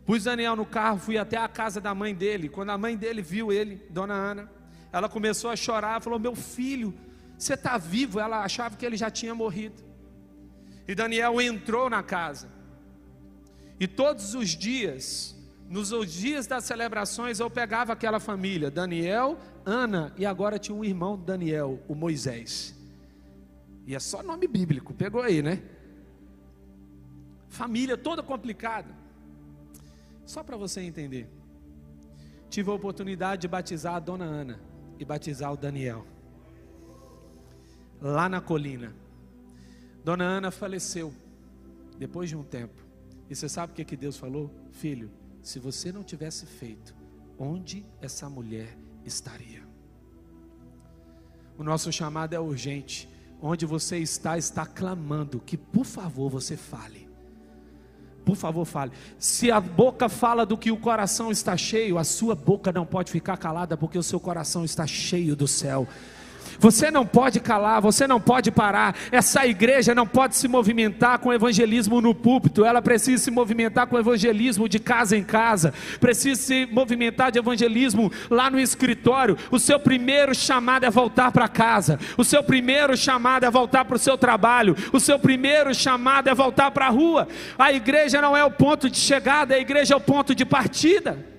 [0.05, 2.49] Pus Daniel no carro, fui até a casa da mãe dele.
[2.49, 4.51] Quando a mãe dele viu ele, Dona Ana,
[4.93, 6.03] ela começou a chorar.
[6.03, 6.93] Falou: Meu filho,
[7.35, 8.19] você está vivo?
[8.19, 9.83] Ela achava que ele já tinha morrido.
[10.87, 12.56] E Daniel entrou na casa.
[13.79, 15.35] E todos os dias,
[15.69, 21.17] nos dias das celebrações, eu pegava aquela família, Daniel, Ana, e agora tinha um irmão
[21.17, 22.75] Daniel, o Moisés.
[23.85, 25.61] E é só nome bíblico, pegou aí, né?
[27.49, 28.93] Família toda complicada.
[30.25, 31.29] Só para você entender.
[32.49, 34.59] Tive a oportunidade de batizar a dona Ana
[34.99, 36.05] e batizar o Daniel.
[38.01, 38.93] Lá na colina.
[40.03, 41.13] Dona Ana faleceu
[41.97, 42.86] depois de um tempo.
[43.29, 44.53] E você sabe o que, que Deus falou?
[44.71, 45.11] Filho,
[45.41, 46.95] se você não tivesse feito,
[47.37, 49.67] onde essa mulher estaria?
[51.57, 53.09] O nosso chamado é urgente.
[53.41, 57.07] Onde você está, está clamando que, por favor, você fale.
[58.25, 58.91] Por favor, fale.
[59.17, 63.11] Se a boca fala do que o coração está cheio, a sua boca não pode
[63.11, 65.87] ficar calada, porque o seu coração está cheio do céu.
[66.59, 68.95] Você não pode calar, você não pode parar.
[69.11, 73.97] Essa igreja não pode se movimentar com evangelismo no púlpito, ela precisa se movimentar com
[73.97, 79.37] evangelismo de casa em casa, precisa se movimentar de evangelismo lá no escritório.
[79.51, 83.95] O seu primeiro chamado é voltar para casa, o seu primeiro chamado é voltar para
[83.95, 87.27] o seu trabalho, o seu primeiro chamado é voltar para a rua.
[87.57, 91.36] A igreja não é o ponto de chegada, a igreja é o ponto de partida.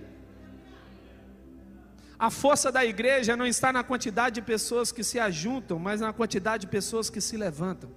[2.18, 6.12] A força da igreja não está na quantidade de pessoas que se ajuntam, mas na
[6.12, 7.90] quantidade de pessoas que se levantam.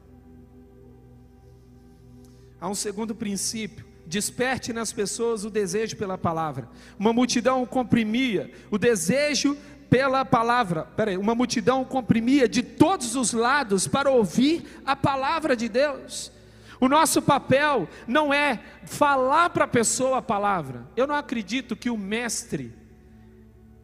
[2.60, 6.70] Há um segundo princípio: desperte nas pessoas o desejo pela palavra.
[7.00, 9.58] Uma multidão comprimia o desejo
[9.90, 10.84] pela palavra.
[10.84, 16.32] Peraí, uma multidão comprimia de todos os lados para ouvir a palavra de Deus.
[16.80, 20.88] O nosso papel não é falar para a pessoa a palavra.
[20.96, 22.81] Eu não acredito que o mestre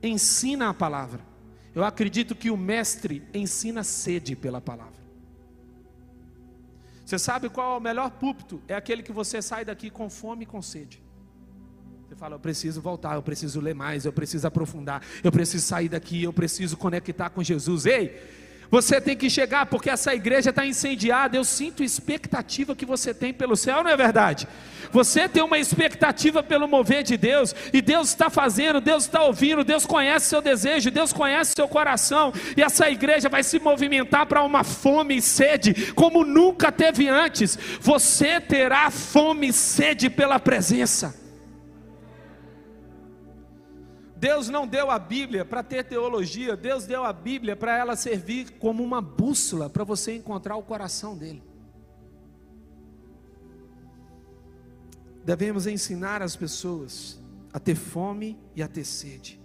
[0.01, 1.21] ensina a palavra.
[1.73, 4.97] Eu acredito que o mestre ensina sede pela palavra.
[7.05, 8.61] Você sabe qual é o melhor púlpito?
[8.67, 11.01] É aquele que você sai daqui com fome e com sede.
[12.07, 15.89] Você fala, eu preciso voltar, eu preciso ler mais, eu preciso aprofundar, eu preciso sair
[15.89, 17.85] daqui, eu preciso conectar com Jesus.
[17.85, 18.15] Ei,
[18.69, 21.37] você tem que chegar, porque essa igreja está incendiada.
[21.37, 24.47] Eu sinto expectativa que você tem pelo céu, não é verdade?
[24.91, 29.63] Você tem uma expectativa pelo mover de Deus, e Deus está fazendo, Deus está ouvindo,
[29.63, 34.43] Deus conhece seu desejo, Deus conhece seu coração, e essa igreja vai se movimentar para
[34.43, 37.57] uma fome e sede, como nunca teve antes.
[37.81, 41.26] Você terá fome e sede pela presença.
[44.19, 48.51] Deus não deu a Bíblia para ter teologia, Deus deu a Bíblia para ela servir
[48.53, 51.43] como uma bússola para você encontrar o coração dele.
[55.23, 57.19] Devemos ensinar as pessoas
[57.53, 59.39] a ter fome e a ter sede.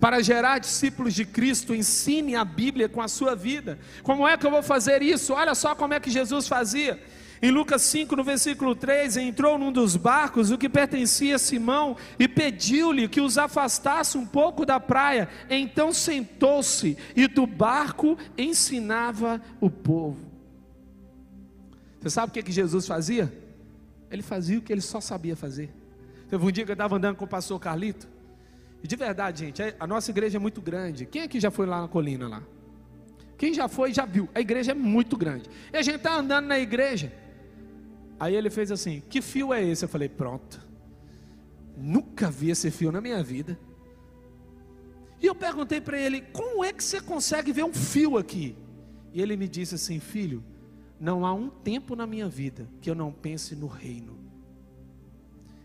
[0.00, 3.78] Para gerar discípulos de Cristo, ensine a Bíblia com a sua vida.
[4.02, 5.34] Como é que eu vou fazer isso?
[5.34, 7.00] Olha só como é que Jesus fazia.
[7.44, 11.96] Em Lucas 5, no versículo 3, entrou num dos barcos, o que pertencia a Simão,
[12.16, 15.28] e pediu-lhe que os afastasse um pouco da praia.
[15.50, 20.20] Então sentou-se e do barco ensinava o povo.
[22.00, 23.32] Você sabe o que, que Jesus fazia?
[24.08, 25.74] Ele fazia o que ele só sabia fazer.
[26.30, 28.08] Teve um dia que eu estava andando com o pastor Carlito,
[28.84, 31.06] e de verdade, gente, a nossa igreja é muito grande.
[31.06, 32.42] Quem aqui já foi lá na colina lá?
[33.36, 34.28] Quem já foi já viu.
[34.32, 35.50] A igreja é muito grande.
[35.72, 37.12] E a gente está andando na igreja.
[38.22, 39.84] Aí ele fez assim: Que fio é esse?
[39.84, 40.64] Eu falei: Pronto.
[41.76, 43.58] Nunca vi esse fio na minha vida.
[45.20, 48.56] E eu perguntei para ele: Como é que você consegue ver um fio aqui?
[49.12, 50.44] E ele me disse assim: Filho,
[51.00, 54.16] não há um tempo na minha vida que eu não pense no reino.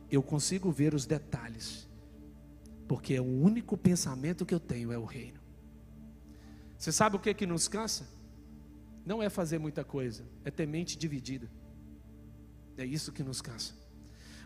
[0.09, 1.87] Eu consigo ver os detalhes,
[2.87, 5.39] porque é o único pensamento que eu tenho é o reino.
[6.75, 8.07] Você sabe o que que nos cansa?
[9.05, 11.47] Não é fazer muita coisa, é ter mente dividida.
[12.77, 13.73] É isso que nos cansa.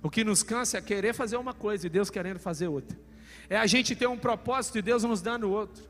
[0.01, 2.97] O que nos cansa é querer fazer uma coisa e Deus querendo fazer outra.
[3.49, 5.83] É a gente ter um propósito e Deus nos dando outro.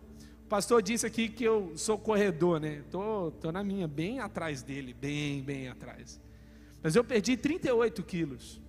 [0.45, 2.84] O pastor disse aqui que eu sou corredor, né?
[2.91, 6.19] Tô, tô na minha, bem atrás dele, bem, bem atrás.
[6.84, 8.60] Mas eu perdi 38 quilos.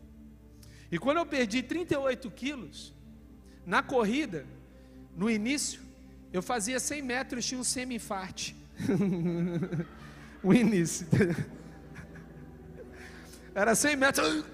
[0.90, 2.92] E quando eu perdi 38 quilos,
[3.64, 4.44] na corrida,
[5.16, 5.80] no início,
[6.32, 8.54] eu fazia 100 metros e tinha um semi-infarte.
[10.42, 11.06] o início.
[13.54, 14.44] Era 100 metros.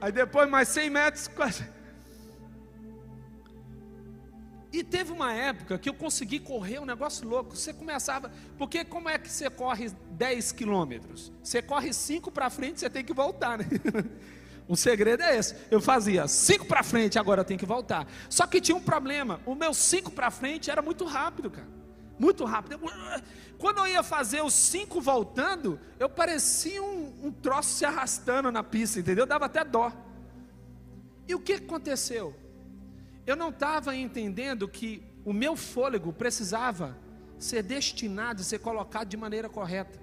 [0.00, 1.30] Aí depois mais 100 metros.
[4.72, 7.56] E teve uma época que eu consegui correr um negócio louco.
[7.56, 8.30] Você começava.
[8.58, 11.32] Porque como é que você corre 10 quilômetros?
[11.42, 13.64] Você corre 5 para frente, você tem que voltar, né?
[14.68, 15.54] O segredo é esse.
[15.70, 18.06] Eu fazia 5 para frente, agora eu tenho que voltar.
[18.28, 19.40] Só que tinha um problema.
[19.46, 21.75] O meu 5 para frente era muito rápido, cara.
[22.18, 22.78] Muito rápido.
[23.58, 28.62] Quando eu ia fazer os cinco voltando, eu parecia um, um troço se arrastando na
[28.62, 29.26] pista, entendeu?
[29.26, 29.92] Dava até dó.
[31.28, 32.34] E o que aconteceu?
[33.26, 36.96] Eu não estava entendendo que o meu fôlego precisava
[37.38, 40.00] ser destinado, ser colocado de maneira correta.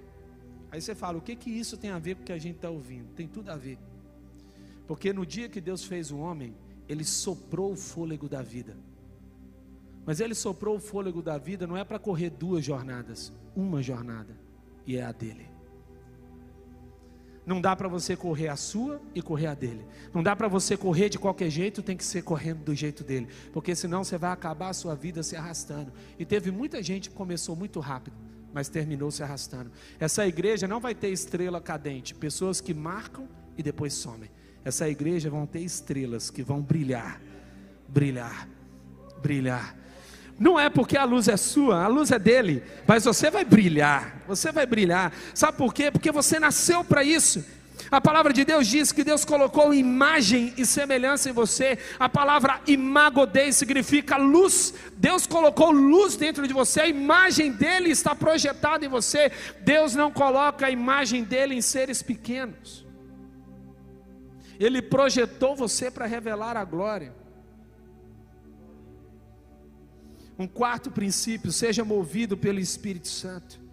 [0.70, 2.56] Aí você fala, o que que isso tem a ver com o que a gente
[2.56, 3.12] está ouvindo?
[3.14, 3.78] Tem tudo a ver.
[4.86, 6.54] Porque no dia que Deus fez o homem,
[6.88, 8.76] Ele soprou o fôlego da vida.
[10.06, 14.38] Mas ele soprou o fôlego da vida não é para correr duas jornadas, uma jornada,
[14.86, 15.54] e é a dele.
[17.46, 19.84] Não dá para você correr a sua e correr a dele.
[20.14, 23.28] Não dá para você correr de qualquer jeito, tem que ser correndo do jeito dele,
[23.52, 25.92] porque senão você vai acabar a sua vida se arrastando.
[26.18, 28.16] E teve muita gente que começou muito rápido,
[28.52, 29.70] mas terminou se arrastando.
[30.00, 34.30] Essa igreja não vai ter estrela cadente, pessoas que marcam e depois somem.
[34.64, 37.20] Essa igreja vão ter estrelas que vão brilhar,
[37.86, 38.48] brilhar,
[39.20, 39.76] brilhar.
[40.38, 44.22] Não é porque a luz é sua, a luz é dele, mas você vai brilhar,
[44.26, 45.12] você vai brilhar.
[45.32, 45.90] Sabe por quê?
[45.90, 47.44] Porque você nasceu para isso.
[47.90, 51.78] A palavra de Deus diz que Deus colocou imagem e semelhança em você.
[51.98, 54.74] A palavra imagodei significa luz.
[54.96, 59.30] Deus colocou luz dentro de você, a imagem dele está projetada em você.
[59.60, 62.84] Deus não coloca a imagem dele em seres pequenos.
[64.58, 67.23] Ele projetou você para revelar a glória.
[70.38, 73.64] Um quarto princípio, seja movido pelo Espírito Santo.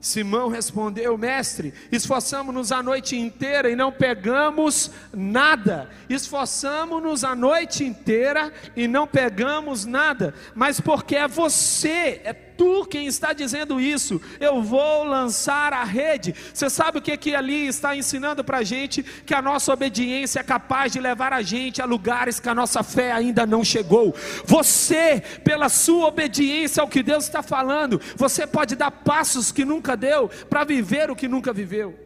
[0.00, 5.90] Simão respondeu: Mestre, esforçamos-nos a noite inteira e não pegamos nada.
[6.08, 10.34] Esforçamos-nos a noite inteira e não pegamos nada.
[10.54, 14.20] Mas porque é você, é tu quem está dizendo isso.
[14.40, 16.34] Eu vou lançar a rede.
[16.52, 19.02] Você sabe o que, que ali está ensinando para a gente?
[19.02, 22.82] Que a nossa obediência é capaz de levar a gente a lugares que a nossa
[22.82, 24.14] fé ainda não chegou.
[24.44, 29.96] Você, pela sua obediência ao que Deus está falando, você pode dar passos que nunca
[29.96, 31.96] deu para viver o que nunca viveu.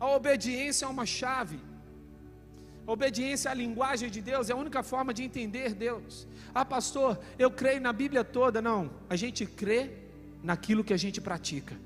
[0.00, 1.60] A obediência é uma chave.
[2.86, 6.26] Obediência à linguagem de Deus é a única forma de entender Deus.
[6.54, 8.60] Ah, pastor, eu creio na Bíblia toda.
[8.60, 9.90] Não, a gente crê
[10.42, 11.76] naquilo que a gente pratica.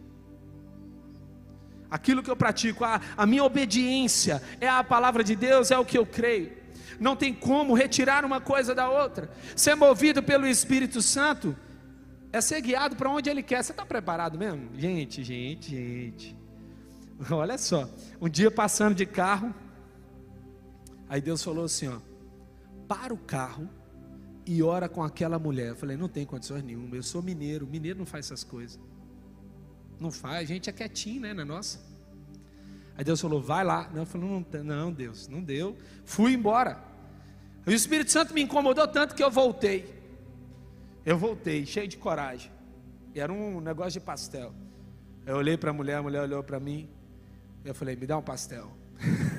[1.90, 5.84] Aquilo que eu pratico, a, a minha obediência é a palavra de Deus, é o
[5.84, 6.52] que eu creio.
[6.98, 9.30] Não tem como retirar uma coisa da outra.
[9.54, 11.54] Ser movido pelo Espírito Santo
[12.32, 13.62] é ser guiado para onde Ele quer.
[13.62, 14.70] Você está preparado mesmo?
[14.76, 16.36] Gente, gente, gente.
[17.30, 17.88] Olha só,
[18.20, 19.54] um dia passando de carro,
[21.08, 21.98] Aí Deus falou assim: ó,
[22.88, 23.68] para o carro
[24.44, 25.68] e ora com aquela mulher.
[25.68, 26.96] Eu falei: não tem condições nenhuma.
[26.96, 27.66] Eu sou mineiro.
[27.66, 28.78] Mineiro não faz essas coisas.
[29.98, 30.50] Não faz.
[30.50, 31.34] A gente é quietinho, né?
[31.34, 31.80] Na nossa.
[32.96, 33.90] Aí Deus falou: vai lá.
[33.92, 35.76] Não, eu falei: não, não, Deus, não deu.
[36.04, 36.82] Fui embora.
[37.66, 39.94] E o Espírito Santo me incomodou tanto que eu voltei.
[41.04, 42.50] Eu voltei, cheio de coragem.
[43.14, 44.54] Era um negócio de pastel.
[45.24, 46.88] Eu olhei para a mulher, a mulher olhou para mim.
[47.64, 48.70] Eu falei: me dá um pastel.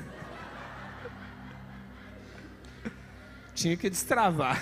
[3.57, 4.61] Tinha que destravar.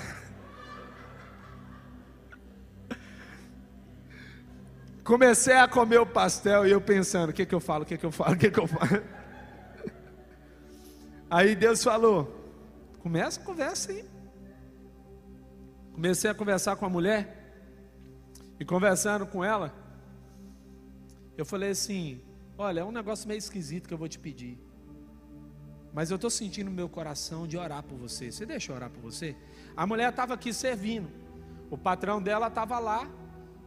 [5.04, 7.98] Comecei a comer o pastel e eu pensando: o que, que eu falo, o que,
[7.98, 9.04] que eu falo, o que, que eu falo.
[11.30, 12.54] Aí Deus falou:
[13.00, 14.06] começa a conversa aí.
[15.92, 17.54] Comecei a conversar com a mulher,
[18.58, 19.74] e conversando com ela,
[21.38, 22.22] Eu falei assim:
[22.58, 24.58] Olha, é um negócio meio esquisito que eu vou te pedir.
[25.96, 28.30] Mas eu estou sentindo no meu coração de orar por você.
[28.30, 29.34] Você deixa eu orar por você?
[29.78, 31.08] A mulher estava aqui servindo.
[31.72, 33.10] O patrão dela estava lá,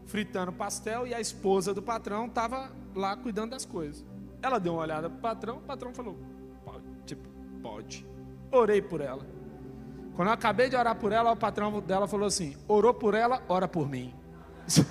[0.05, 4.05] fritando pastel, e a esposa do patrão estava lá cuidando das coisas.
[4.43, 6.19] Ela deu uma olhada para o patrão, o patrão falou:
[6.67, 7.27] Pode, tipo,
[7.63, 8.07] pode.
[8.53, 9.27] Orei por ela.
[10.15, 13.43] Quando eu acabei de orar por ela, o patrão dela falou assim: Orou por ela,
[13.49, 14.13] ora por mim.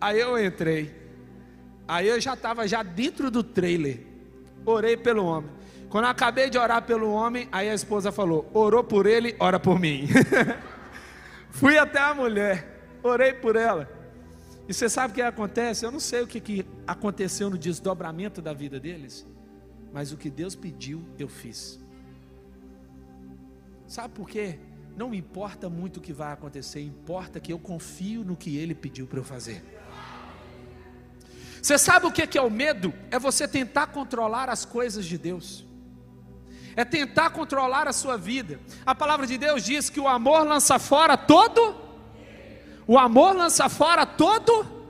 [0.00, 1.02] Aí eu entrei.
[1.88, 4.11] Aí eu já estava já dentro do trailer.
[4.64, 5.50] Orei pelo homem.
[5.88, 9.60] Quando eu acabei de orar pelo homem, aí a esposa falou: Orou por ele, ora
[9.60, 10.06] por mim.
[11.50, 13.88] Fui até a mulher, orei por ela.
[14.66, 15.84] E você sabe o que acontece?
[15.84, 19.26] Eu não sei o que, que aconteceu no desdobramento da vida deles,
[19.92, 21.78] mas o que Deus pediu, eu fiz.
[23.86, 24.58] Sabe por quê?
[24.96, 29.06] Não importa muito o que vai acontecer, importa que eu confio no que Ele pediu
[29.06, 29.62] para eu fazer.
[31.62, 32.92] Você sabe o que é o medo?
[33.08, 35.64] É você tentar controlar as coisas de Deus,
[36.74, 38.58] é tentar controlar a sua vida.
[38.84, 41.76] A palavra de Deus diz que o amor lança fora todo,
[42.84, 44.82] o amor lança fora todo.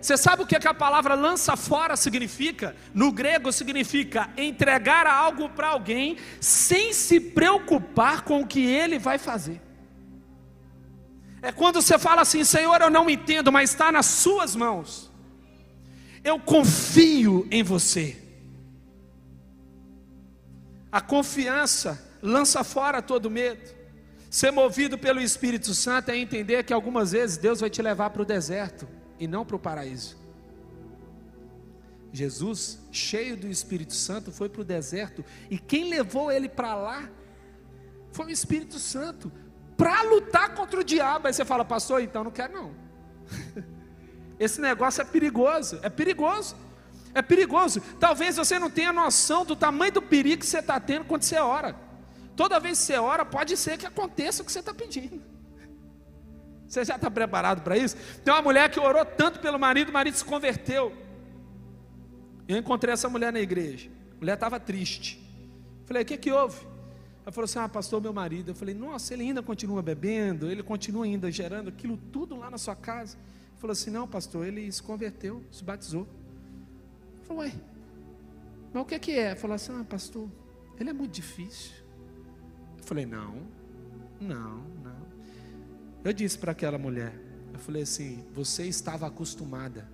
[0.00, 2.74] Você sabe o que, é que a palavra lança fora significa?
[2.94, 9.18] No grego significa entregar algo para alguém sem se preocupar com o que ele vai
[9.18, 9.60] fazer.
[11.42, 15.09] É quando você fala assim, Senhor, eu não entendo, mas está nas Suas mãos.
[16.22, 18.16] Eu confio em você.
[20.92, 23.78] A confiança lança fora todo medo.
[24.28, 28.22] Ser movido pelo Espírito Santo é entender que algumas vezes Deus vai te levar para
[28.22, 28.86] o deserto
[29.18, 30.18] e não para o paraíso.
[32.12, 37.10] Jesus, cheio do Espírito Santo, foi para o deserto e quem levou ele para lá
[38.12, 39.32] foi o Espírito Santo
[39.76, 41.26] para lutar contra o diabo.
[41.26, 42.74] Aí você fala, pastor, então não quero não.
[44.40, 46.56] Esse negócio é perigoso, é perigoso.
[47.14, 47.82] É perigoso.
[47.98, 51.36] Talvez você não tenha noção do tamanho do perigo que você está tendo quando você
[51.36, 51.76] ora.
[52.34, 55.20] Toda vez que você ora, pode ser que aconteça o que você está pedindo.
[56.66, 57.96] Você já está preparado para isso?
[58.24, 60.96] Tem uma mulher que orou tanto pelo marido, o marido se converteu.
[62.48, 63.90] Eu encontrei essa mulher na igreja.
[64.12, 65.20] A mulher estava triste.
[65.84, 66.64] Falei, o que, que houve?
[67.24, 68.52] Ela falou assim: Ah, pastor, meu marido.
[68.52, 72.56] Eu falei, nossa, ele ainda continua bebendo, ele continua ainda gerando aquilo tudo lá na
[72.56, 73.18] sua casa
[73.60, 76.08] falou assim: Não, pastor, ele se converteu, se batizou.
[77.22, 77.60] Falei: Ué,
[78.72, 79.34] mas o que é que é?
[79.36, 80.28] Falou assim: Ah, pastor,
[80.78, 81.72] ele é muito difícil.
[82.78, 83.46] Eu falei: Não,
[84.20, 85.06] não, não.
[86.02, 87.12] Eu disse para aquela mulher:
[87.52, 89.86] Eu falei assim, você estava acostumada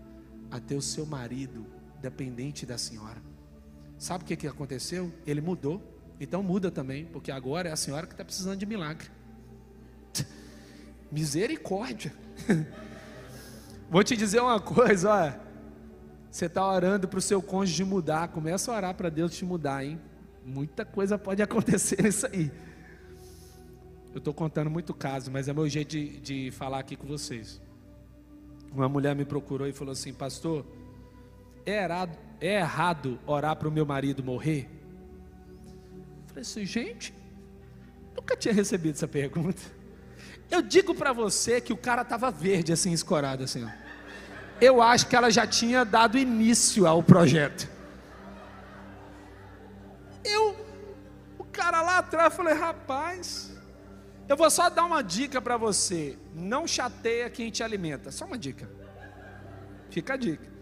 [0.50, 1.66] a ter o seu marido
[2.00, 3.20] dependente da senhora.
[3.98, 5.12] Sabe o que, que aconteceu?
[5.26, 5.82] Ele mudou.
[6.18, 9.10] Então muda também, porque agora é a senhora que está precisando de milagre.
[11.10, 12.14] Misericórdia.
[13.88, 15.46] Vou te dizer uma coisa, olha.
[16.30, 19.84] Você está orando para o seu cônjuge mudar, começa a orar para Deus te mudar,
[19.84, 19.98] hein?
[20.44, 22.50] Muita coisa pode acontecer nisso aí.
[24.12, 27.60] Eu estou contando muito caso, mas é meu jeito de, de falar aqui com vocês.
[28.72, 30.66] Uma mulher me procurou e falou assim, pastor,
[31.64, 34.68] é errado, é errado orar para o meu marido morrer?
[35.66, 37.14] Eu falei assim, gente,
[38.14, 39.75] nunca tinha recebido essa pergunta.
[40.50, 43.64] Eu digo para você que o cara estava verde, assim, escorado, assim.
[43.64, 43.68] Ó.
[44.60, 47.68] Eu acho que ela já tinha dado início ao projeto.
[50.24, 50.56] Eu,
[51.38, 53.52] o cara lá atrás, falei, rapaz,
[54.28, 56.18] eu vou só dar uma dica para você.
[56.34, 58.10] Não chateia quem te alimenta.
[58.10, 58.68] Só uma dica.
[59.90, 60.55] Fica a dica.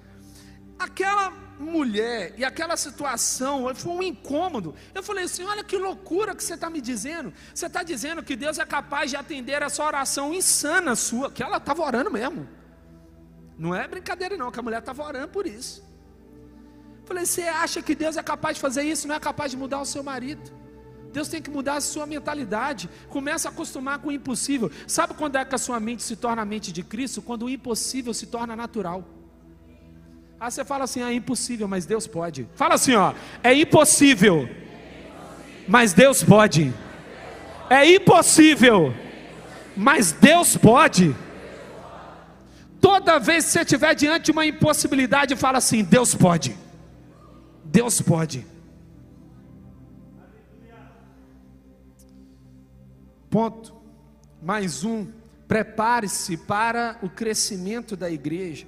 [0.78, 4.74] Aquela mulher e aquela situação foi um incômodo.
[4.94, 7.32] Eu falei assim: olha que loucura que você está me dizendo.
[7.54, 11.58] Você está dizendo que Deus é capaz de atender essa oração insana sua, que ela
[11.58, 12.48] estava orando mesmo.
[13.56, 15.82] Não é brincadeira, não, que a mulher estava orando por isso.
[17.00, 19.06] Eu falei: você acha que Deus é capaz de fazer isso?
[19.06, 20.64] Não é capaz de mudar o seu marido?
[21.12, 22.90] Deus tem que mudar a sua mentalidade.
[23.08, 24.68] Começa a acostumar com o impossível.
[24.84, 27.22] Sabe quando é que a sua mente se torna a mente de Cristo?
[27.22, 29.08] Quando o impossível se torna natural.
[30.39, 32.49] Ah, você fala assim, ah, é impossível, mas Deus pode.
[32.55, 34.49] Fala assim, ó, é impossível,
[35.66, 36.72] mas Deus pode.
[37.70, 38.95] É impossível,
[39.76, 41.14] mas Deus pode.
[42.85, 46.55] Toda vez que você estiver diante de uma impossibilidade, fala assim: Deus pode.
[47.64, 48.47] Deus pode.
[53.30, 53.74] Ponto.
[54.43, 55.07] Mais um.
[55.49, 58.66] Prepare-se para o crescimento da igreja.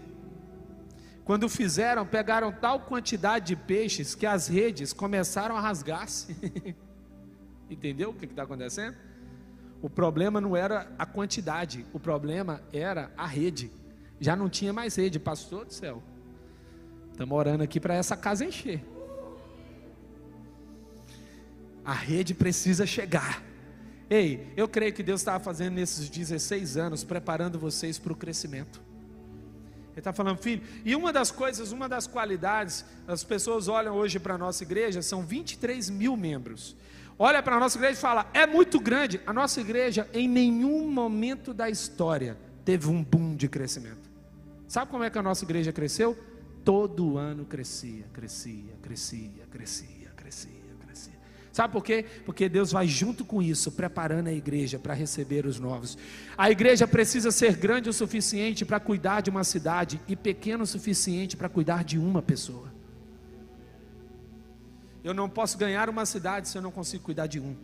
[1.26, 6.36] Quando fizeram, pegaram tal quantidade de peixes que as redes começaram a rasgar-se.
[7.68, 8.96] Entendeu o que está acontecendo?
[9.82, 13.72] O problema não era a quantidade, o problema era a rede.
[14.20, 16.00] Já não tinha mais rede, pastor do céu.
[17.10, 18.84] Estamos orando aqui para essa casa encher.
[21.84, 23.42] A rede precisa chegar.
[24.08, 28.85] Ei, eu creio que Deus estava fazendo nesses 16 anos, preparando vocês para o crescimento.
[29.96, 34.18] Ele está falando, filho, e uma das coisas, uma das qualidades, as pessoas olham hoje
[34.18, 36.76] para a nossa igreja, são 23 mil membros.
[37.18, 39.22] Olha para a nossa igreja e fala, é muito grande.
[39.26, 44.10] A nossa igreja, em nenhum momento da história, teve um boom de crescimento.
[44.68, 46.14] Sabe como é que a nossa igreja cresceu?
[46.62, 49.95] Todo ano crescia, crescia, crescia, crescia.
[51.56, 52.04] Sabe por quê?
[52.26, 55.96] Porque Deus vai junto com isso, preparando a igreja para receber os novos.
[56.36, 60.66] A igreja precisa ser grande o suficiente para cuidar de uma cidade e pequeno o
[60.66, 62.70] suficiente para cuidar de uma pessoa.
[65.02, 67.56] Eu não posso ganhar uma cidade se eu não consigo cuidar de um.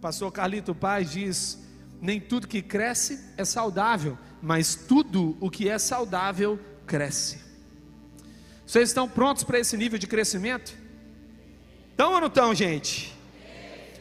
[0.00, 1.62] Pastor Carlito Paz diz:
[2.00, 7.49] nem tudo que cresce é saudável, mas tudo o que é saudável cresce.
[8.70, 10.72] Vocês estão prontos para esse nível de crescimento?
[11.90, 13.12] Estão ou não estão, gente?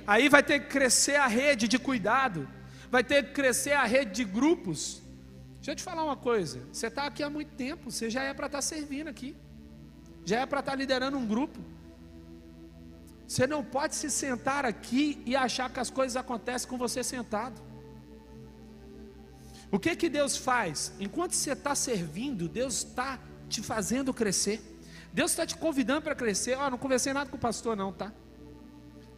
[0.05, 2.47] Aí vai ter que crescer a rede de cuidado,
[2.91, 5.01] vai ter que crescer a rede de grupos.
[5.55, 8.31] Deixa eu te falar uma coisa: você está aqui há muito tempo, você já é
[8.31, 9.35] para estar tá servindo aqui,
[10.23, 11.59] já é para estar tá liderando um grupo.
[13.27, 17.59] Você não pode se sentar aqui e achar que as coisas acontecem com você sentado.
[19.71, 20.93] O que que Deus faz?
[20.99, 23.17] Enquanto você está servindo, Deus está
[23.49, 24.61] te fazendo crescer.
[25.11, 26.57] Deus está te convidando para crescer.
[26.57, 28.13] Ó, oh, não conversei nada com o pastor, não, tá?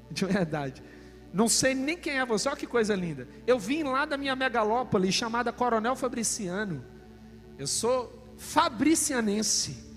[0.10, 0.82] De verdade.
[1.34, 3.28] Não sei nem quem é você, olha que coisa linda.
[3.48, 6.84] Eu vim lá da minha megalópole chamada Coronel Fabriciano.
[7.58, 9.91] Eu sou fabricianense.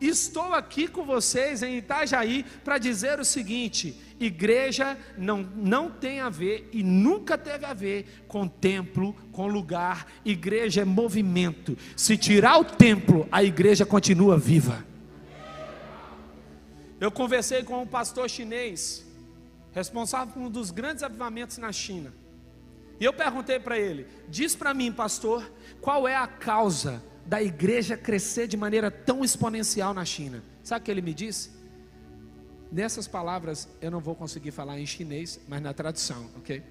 [0.00, 6.28] Estou aqui com vocês em Itajaí para dizer o seguinte: igreja não, não tem a
[6.28, 10.06] ver e nunca teve a ver com templo, com lugar.
[10.24, 11.76] Igreja é movimento.
[11.96, 14.86] Se tirar o templo, a igreja continua viva.
[17.00, 19.04] Eu conversei com um pastor chinês,
[19.72, 22.14] responsável por um dos grandes avivamentos na China.
[23.00, 27.94] E eu perguntei para ele: diz para mim, pastor, qual é a causa da igreja
[27.94, 30.42] crescer de maneira tão exponencial na China.
[30.64, 31.50] Sabe o que ele me disse?
[32.72, 36.62] Nessas palavras eu não vou conseguir falar em chinês, mas na tradução, ok?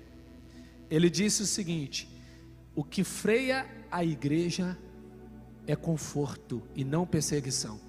[0.89, 2.09] Ele disse o seguinte:
[2.75, 4.75] o que freia a igreja
[5.67, 7.79] é conforto e não perseguição.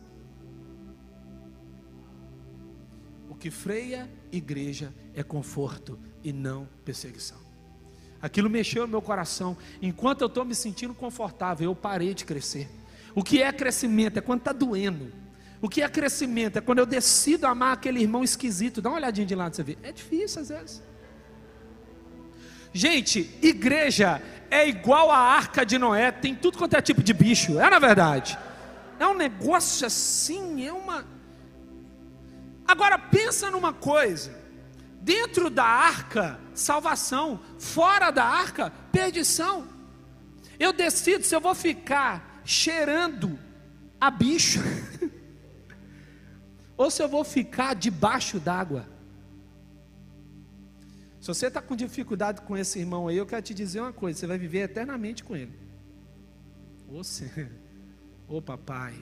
[3.30, 7.47] O que freia a igreja é conforto e não perseguição.
[8.20, 9.56] Aquilo mexeu no meu coração.
[9.80, 12.68] Enquanto eu estou me sentindo confortável, eu parei de crescer.
[13.14, 14.18] O que é crescimento?
[14.18, 15.12] É quando está doendo.
[15.60, 16.58] O que é crescimento?
[16.58, 18.80] É quando eu decido amar aquele irmão esquisito.
[18.80, 19.78] Dá uma olhadinha de lado, você vê.
[19.82, 20.82] É difícil às vezes.
[22.72, 27.58] Gente, igreja é igual a arca de Noé, tem tudo quanto é tipo de bicho,
[27.58, 28.38] é na verdade.
[28.98, 31.04] É um negócio assim, é uma.
[32.66, 34.36] Agora pensa numa coisa.
[35.08, 37.40] Dentro da arca, salvação.
[37.58, 39.66] Fora da arca, perdição.
[40.60, 43.38] Eu decido se eu vou ficar cheirando
[43.98, 44.60] a bicho
[46.76, 48.86] ou se eu vou ficar debaixo d'água.
[51.22, 54.18] Se você está com dificuldade com esse irmão aí, eu quero te dizer uma coisa:
[54.18, 55.58] você vai viver eternamente com ele.
[56.86, 57.48] Ô, Senhor,
[58.28, 58.94] ô papai.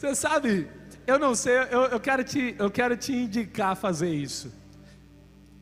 [0.00, 0.66] Você sabe,
[1.06, 4.50] eu não sei, eu, eu, quero te, eu quero te indicar a fazer isso.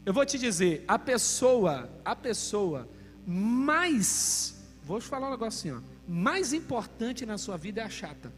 [0.07, 2.89] Eu vou te dizer, a pessoa, a pessoa
[3.27, 7.89] mais, vou te falar um negócio assim, ó, mais importante na sua vida é a
[7.89, 8.33] chata.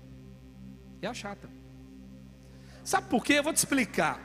[1.02, 1.50] É a chata.
[2.82, 3.34] Sabe por quê?
[3.34, 4.18] Eu vou te explicar.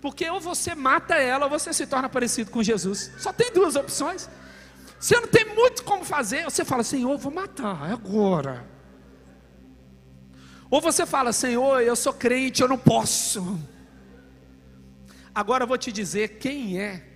[0.00, 3.12] Porque ou você mata ela ou você se torna parecido com Jesus.
[3.18, 4.28] Só tem duas opções.
[4.98, 8.71] Você não tem muito como fazer, você fala, Senhor, vou matar, agora.
[10.72, 13.60] Ou você fala, Senhor, eu sou crente, eu não posso.
[15.34, 17.06] Agora eu vou te dizer quem é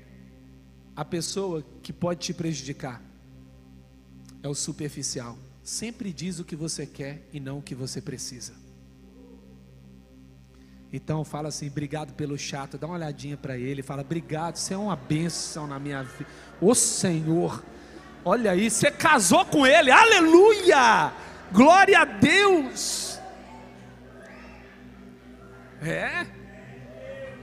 [0.94, 3.00] a pessoa que pode te prejudicar.
[4.42, 5.38] É o superficial.
[5.62, 8.52] Sempre diz o que você quer e não o que você precisa.
[10.92, 14.76] Então fala assim, obrigado pelo chato, dá uma olhadinha para ele, fala, obrigado, você é
[14.76, 16.28] uma bênção na minha vida.
[16.61, 17.64] Ô Senhor,
[18.22, 21.11] olha aí, você casou com ele, aleluia!
[21.50, 23.15] Glória a Deus!
[25.83, 26.27] É?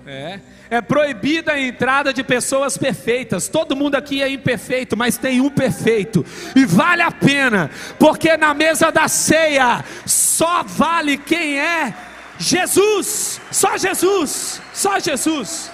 [0.05, 0.39] É.
[0.69, 3.47] É proibida a entrada de pessoas perfeitas.
[3.47, 6.25] Todo mundo aqui é imperfeito, mas tem um perfeito.
[6.55, 11.95] E vale a pena, porque na mesa da ceia só vale quem é
[12.37, 13.39] Jesus.
[13.51, 14.61] Só Jesus.
[14.73, 15.71] Só Jesus.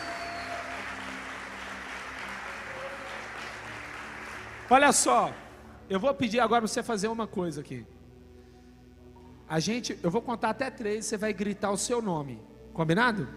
[4.69, 5.33] Olha só,
[5.89, 7.87] eu vou pedir agora você fazer uma coisa aqui.
[9.47, 12.48] A gente, eu vou contar até três, você vai gritar o seu nome.
[12.79, 13.27] Combinado?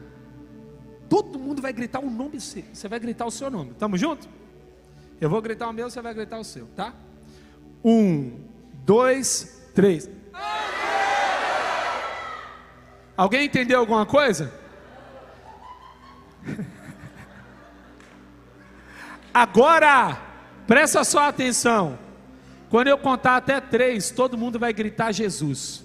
[1.09, 2.63] Todo mundo vai gritar o nome seu.
[2.73, 3.75] Você vai gritar o seu nome.
[3.75, 4.29] Tamo junto?
[5.21, 6.95] Eu vou gritar o meu, você vai gritar o seu, tá?
[7.85, 8.39] Um,
[8.85, 10.09] dois, três.
[13.17, 14.55] Alguém entendeu alguma coisa?
[19.35, 20.23] Agora,
[20.69, 21.99] presta só atenção.
[22.71, 25.83] Quando eu contar até três, todo mundo vai gritar Jesus.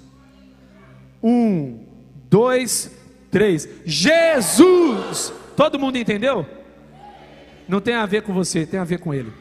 [1.23, 1.87] Um,
[2.29, 2.95] dois,
[3.31, 3.67] três.
[3.85, 5.33] Jesus!
[5.55, 6.45] Todo mundo entendeu?
[7.67, 9.33] Não tem a ver com você, tem a ver com Ele.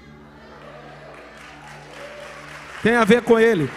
[2.83, 3.71] Tem a ver com Ele.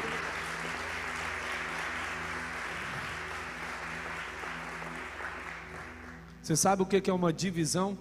[6.42, 7.96] Você sabe o que é uma divisão?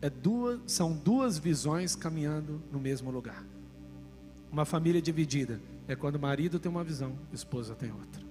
[0.00, 3.44] É duas, são duas visões caminhando no mesmo lugar.
[4.50, 8.23] Uma família dividida é quando o marido tem uma visão, a esposa tem outra.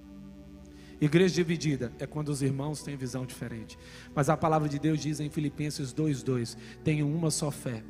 [1.00, 3.78] Igreja dividida é quando os irmãos têm visão diferente.
[4.14, 7.82] Mas a palavra de Deus diz em Filipenses 2:2, tenham uma só fé,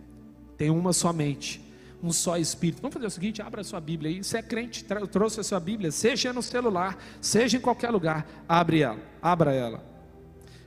[0.57, 1.61] tenham uma só mente,
[2.03, 2.81] um só espírito.
[2.81, 4.23] Vamos fazer o seguinte, abra a sua Bíblia aí.
[4.23, 8.81] Você é crente, trouxe a sua Bíblia, seja no celular, seja em qualquer lugar, abre
[8.81, 9.85] ela, abra ela.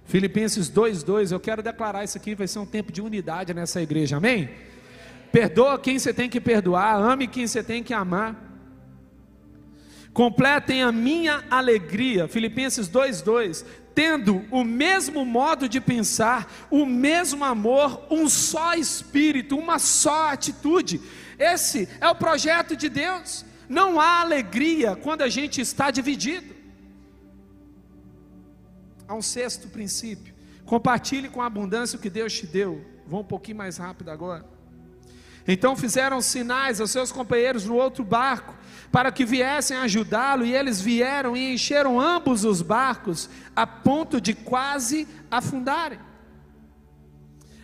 [0.05, 4.17] Filipenses 2:2, eu quero declarar isso aqui, vai ser um tempo de unidade nessa igreja.
[4.17, 4.49] Amém?
[5.31, 8.46] Perdoa quem você tem que perdoar, ame quem você tem que amar.
[10.13, 12.27] Completem a minha alegria.
[12.27, 19.79] Filipenses 2:2, tendo o mesmo modo de pensar, o mesmo amor, um só espírito, uma
[19.79, 21.01] só atitude.
[21.37, 23.45] Esse é o projeto de Deus.
[23.67, 26.55] Não há alegria quando a gente está dividido
[29.07, 30.33] a um sexto princípio.
[30.65, 32.85] Compartilhe com a abundância o que Deus te deu.
[33.05, 34.45] Vou um pouquinho mais rápido agora.
[35.47, 38.53] Então fizeram sinais aos seus companheiros no outro barco,
[38.97, 44.33] para que viessem ajudá-lo, e eles vieram e encheram ambos os barcos, a ponto de
[44.33, 45.99] quase afundarem.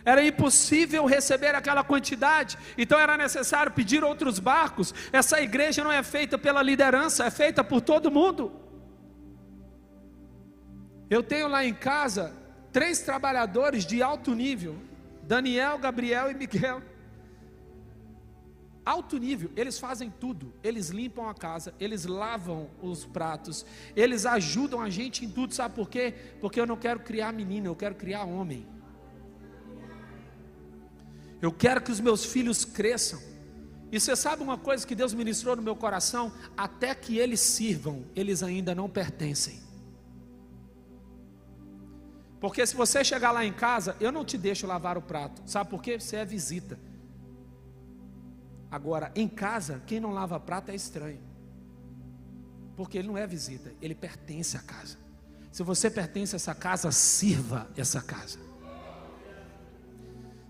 [0.04, 4.94] Era impossível receber aquela quantidade, então era necessário pedir outros barcos.
[5.12, 8.52] Essa igreja não é feita pela liderança, é feita por todo mundo.
[11.10, 12.32] Eu tenho lá em casa
[12.72, 14.76] três trabalhadores de alto nível:
[15.24, 16.93] Daniel, Gabriel e Miguel.
[18.84, 20.52] Alto nível, eles fazem tudo.
[20.62, 23.64] Eles limpam a casa, eles lavam os pratos,
[23.96, 25.54] eles ajudam a gente em tudo.
[25.54, 26.14] Sabe por quê?
[26.40, 28.66] Porque eu não quero criar menino, eu quero criar homem.
[31.40, 33.20] Eu quero que os meus filhos cresçam.
[33.90, 36.32] E você sabe uma coisa que Deus ministrou no meu coração?
[36.56, 39.62] Até que eles sirvam, eles ainda não pertencem.
[42.40, 45.42] Porque se você chegar lá em casa, eu não te deixo lavar o prato.
[45.46, 45.98] Sabe por quê?
[45.98, 46.78] Você é visita.
[48.74, 51.20] Agora, em casa, quem não lava prato é estranho.
[52.74, 54.96] Porque ele não é visita, ele pertence à casa.
[55.52, 58.40] Se você pertence a essa casa, sirva essa casa.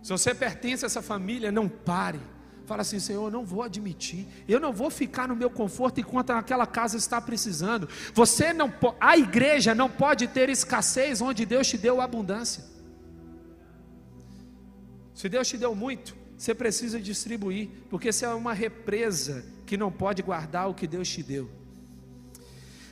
[0.03, 2.19] Se você pertence a essa família, não pare.
[2.65, 6.31] Fala assim, Senhor, eu não vou admitir, eu não vou ficar no meu conforto enquanto
[6.31, 7.87] aquela casa está precisando.
[8.15, 12.65] Você não, a igreja não pode ter escassez onde Deus te deu abundância.
[15.15, 19.91] Se Deus te deu muito, você precisa distribuir, porque você é uma represa que não
[19.91, 21.51] pode guardar o que Deus te deu.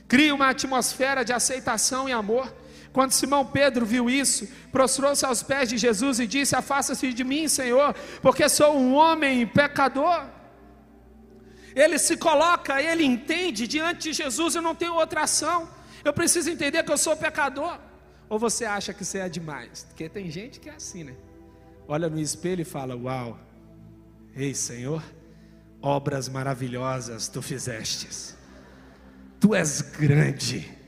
[0.09, 2.51] Cria uma atmosfera de aceitação e amor.
[2.95, 7.47] Quando Simão Pedro viu isso, prostrou-se aos pés de Jesus e disse: Afasta-se de mim,
[7.47, 10.25] Senhor, porque sou um homem pecador.
[11.77, 15.69] Ele se coloca, ele entende diante de Jesus: Eu não tenho outra ação,
[16.03, 17.79] eu preciso entender que eu sou pecador.
[18.31, 19.85] Ou você acha que você é demais?
[19.89, 21.15] Porque tem gente que é assim, né?
[21.87, 23.39] Olha no espelho e fala: Uau,
[24.35, 25.03] ei Senhor,
[25.81, 28.37] obras maravilhosas tu fizestes,
[29.41, 30.83] tu és grande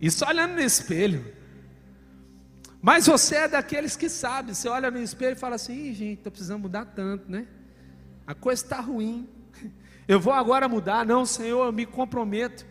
[0.00, 1.34] isso olhando no espelho.
[2.82, 4.54] Mas você é daqueles que sabe.
[4.54, 7.46] Você olha no espelho e fala assim: Ih, gente, estou precisando mudar tanto, né?
[8.26, 9.28] A coisa está ruim.
[10.06, 11.04] Eu vou agora mudar.
[11.04, 12.64] Não, Senhor, eu me comprometo.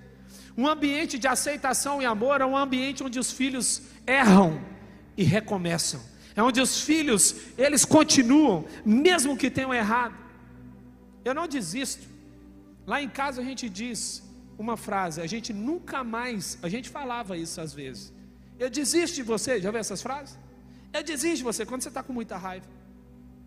[0.57, 4.61] Um ambiente de aceitação e amor é um ambiente onde os filhos erram
[5.17, 5.99] e recomeçam.
[6.35, 10.15] É onde os filhos, eles continuam, mesmo que tenham errado.
[11.23, 12.05] Eu não desisto.
[12.85, 14.21] Lá em casa a gente diz:
[14.57, 18.13] uma frase, a gente nunca mais, a gente falava isso às vezes.
[18.59, 20.37] Eu desisto de você, já viu essas frases?
[20.93, 22.67] Eu desisto de você quando você está com muita raiva.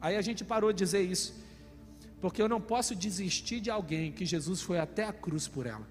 [0.01, 1.35] Aí a gente parou de dizer isso,
[2.21, 5.87] porque eu não posso desistir de alguém que Jesus foi até a cruz por ela.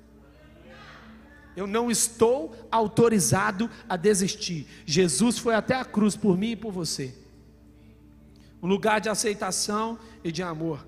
[1.58, 4.68] Eu não estou autorizado a desistir.
[4.86, 7.16] Jesus foi até a cruz por mim e por você.
[8.62, 10.86] Um lugar de aceitação e de amor.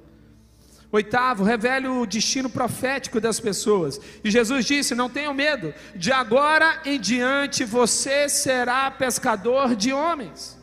[0.91, 3.99] Oitavo, revele o destino profético das pessoas.
[4.23, 10.55] E Jesus disse: Não tenham medo, de agora em diante você será pescador de homens.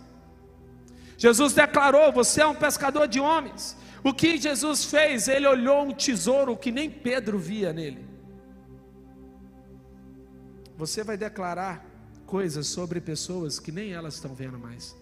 [1.19, 3.77] Jesus declarou: Você é um pescador de homens.
[4.05, 5.27] O que Jesus fez?
[5.27, 8.16] Ele olhou um tesouro que nem Pedro via nele.
[10.77, 11.85] Você vai declarar
[12.27, 14.97] coisas sobre pessoas que nem elas estão vendo mais.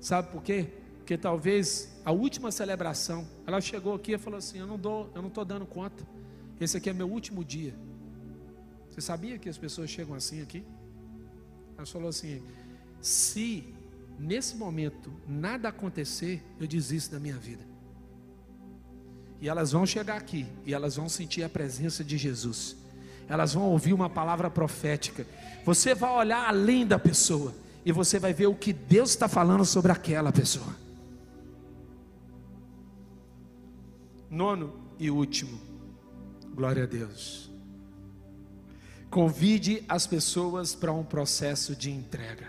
[0.00, 0.68] Sabe por quê?
[0.98, 5.22] Porque talvez a última celebração, ela chegou aqui e falou assim: Eu não dou, eu
[5.22, 6.06] não estou dando conta.
[6.60, 7.74] Esse aqui é meu último dia.
[8.90, 10.64] Você sabia que as pessoas chegam assim aqui?
[11.76, 12.42] Ela falou assim:
[13.00, 13.74] Se
[14.18, 17.64] nesse momento nada acontecer, eu desisto da minha vida.
[19.40, 22.76] E elas vão chegar aqui e elas vão sentir a presença de Jesus.
[23.28, 25.26] Elas vão ouvir uma palavra profética.
[25.64, 27.54] Você vai olhar além da pessoa
[27.84, 30.74] e você vai ver o que Deus está falando sobre aquela pessoa.
[34.30, 35.58] Nono e último,
[36.54, 37.50] glória a Deus.
[39.10, 42.46] Convide as pessoas para um processo de entrega.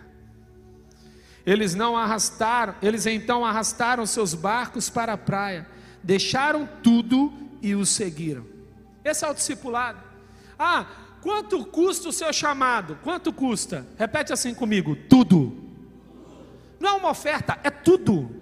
[1.46, 5.68] Eles não arrastaram, eles então arrastaram seus barcos para a praia,
[6.04, 8.46] deixaram tudo e os seguiram.
[9.04, 10.09] Esse é o discipulado.
[10.60, 10.86] Ah,
[11.22, 13.00] quanto custa o seu chamado?
[13.02, 13.88] Quanto custa?
[13.98, 15.56] Repete assim comigo: tudo.
[16.78, 18.38] Não é uma oferta, é tudo.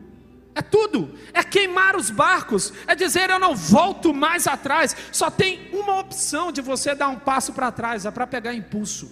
[0.56, 4.96] É tudo, é queimar os barcos, é dizer eu não volto mais atrás.
[5.12, 9.08] Só tem uma opção de você dar um passo para trás, é para pegar impulso,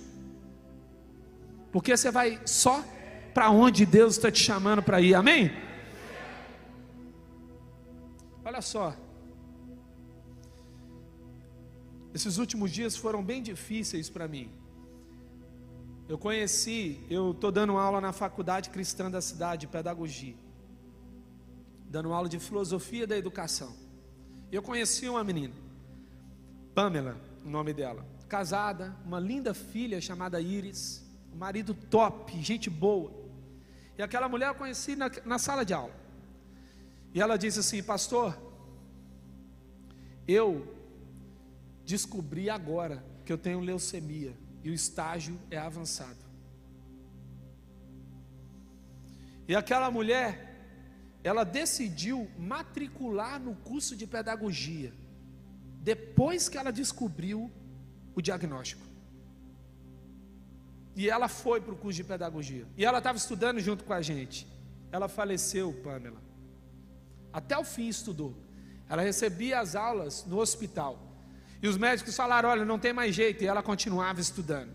[1.71, 2.83] porque você vai só
[3.31, 5.55] para onde Deus está te chamando para ir, amém?
[8.43, 8.95] Olha só,
[12.15, 14.49] esses últimos dias foram bem difíceis para mim.
[16.07, 20.35] Eu conheci, eu estou dando aula na Faculdade Cristã da Cidade, Pedagogia,
[21.89, 23.75] dando aula de filosofia da educação.
[24.49, 25.53] Eu conheci uma menina,
[26.73, 31.03] Pamela, o nome dela, casada, uma linda filha chamada Iris,
[31.33, 33.11] um marido top, gente boa.
[33.97, 35.93] E aquela mulher eu conheci na, na sala de aula.
[37.13, 38.37] E ela disse assim: Pastor,
[40.25, 40.74] eu
[41.85, 46.25] descobri agora que eu tenho leucemia e o estágio é avançado.
[49.47, 50.55] E aquela mulher,
[51.23, 54.91] ela decidiu matricular no curso de pedagogia,
[55.81, 57.51] depois que ela descobriu
[58.15, 58.83] o diagnóstico.
[60.95, 62.65] E ela foi para o curso de pedagogia.
[62.75, 64.47] E ela estava estudando junto com a gente.
[64.91, 66.23] Ela faleceu, Pamela.
[67.33, 68.33] Até o fim estudou.
[68.87, 71.04] Ela recebia as aulas no hospital.
[71.65, 73.43] E os médicos falaram: olha, não tem mais jeito.
[73.43, 74.71] E ela continuava estudando.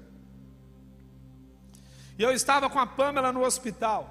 [2.18, 4.02] E eu estava com a Pamela no hospital.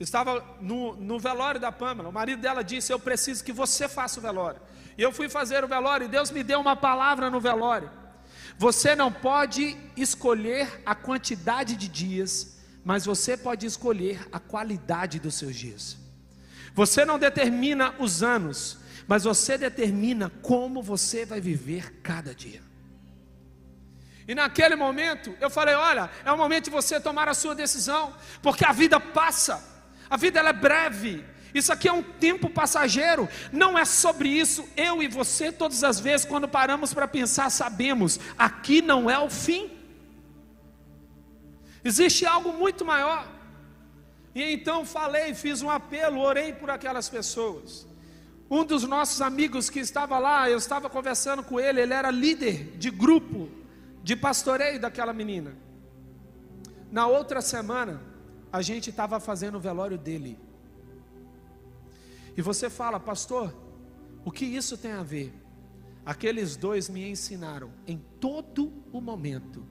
[0.00, 2.08] estava no, no velório da Pamela.
[2.08, 4.62] O marido dela disse: Eu preciso que você faça o velório.
[4.96, 6.06] E eu fui fazer o velório.
[6.06, 7.90] E Deus me deu uma palavra no velório.
[8.56, 15.34] Você não pode escolher a quantidade de dias, mas você pode escolher a qualidade dos
[15.34, 15.98] seus dias.
[16.74, 22.62] Você não determina os anos, mas você determina como você vai viver cada dia.
[24.26, 28.14] E naquele momento eu falei: olha, é o momento de você tomar a sua decisão,
[28.40, 29.62] porque a vida passa,
[30.08, 31.24] a vida ela é breve,
[31.54, 34.66] isso aqui é um tempo passageiro, não é sobre isso.
[34.76, 39.28] Eu e você, todas as vezes, quando paramos para pensar, sabemos: aqui não é o
[39.28, 39.70] fim,
[41.84, 43.26] existe algo muito maior.
[44.34, 47.86] E então falei, fiz um apelo, orei por aquelas pessoas.
[48.54, 52.76] Um dos nossos amigos que estava lá, eu estava conversando com ele, ele era líder
[52.76, 53.48] de grupo
[54.04, 55.56] de pastoreio daquela menina.
[56.90, 58.02] Na outra semana,
[58.52, 60.38] a gente estava fazendo o velório dele.
[62.36, 63.56] E você fala, pastor,
[64.22, 65.32] o que isso tem a ver?
[66.04, 69.66] Aqueles dois me ensinaram em todo o momento,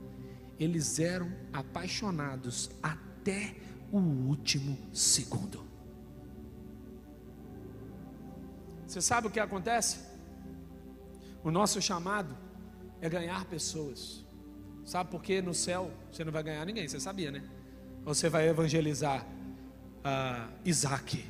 [0.59, 3.57] eles eram apaixonados até
[3.91, 5.70] o último segundo.
[8.91, 9.99] Você sabe o que acontece?
[11.41, 12.37] O nosso chamado
[12.99, 14.25] é ganhar pessoas.
[14.83, 16.85] Sabe por que no céu você não vai ganhar ninguém?
[16.85, 17.41] Você sabia, né?
[18.03, 19.25] Você vai evangelizar
[20.03, 21.25] uh, Isaac.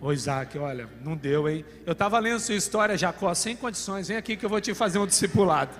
[0.00, 1.64] Ô Isaac, olha, não deu, hein?
[1.84, 4.06] Eu estava lendo sua história, Jacó, sem condições.
[4.06, 5.74] Vem aqui que eu vou te fazer um discipulado.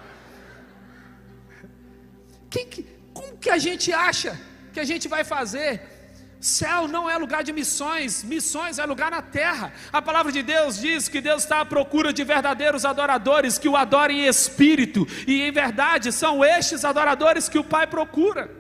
[2.51, 2.85] Que,
[3.15, 4.37] como que a gente acha
[4.73, 5.96] que a gente vai fazer?
[6.41, 9.73] Céu não é lugar de missões, missões é lugar na terra.
[9.93, 13.77] A palavra de Deus diz que Deus está à procura de verdadeiros adoradores que o
[13.77, 18.51] adorem em espírito, e em verdade são estes adoradores que o Pai procura.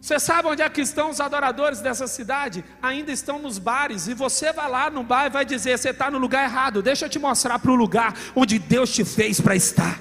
[0.00, 2.64] Você sabe onde é que estão os adoradores dessa cidade?
[2.82, 6.10] Ainda estão nos bares, e você vai lá no bar e vai dizer: Você está
[6.10, 9.54] no lugar errado, deixa eu te mostrar para o lugar onde Deus te fez para
[9.54, 10.00] estar.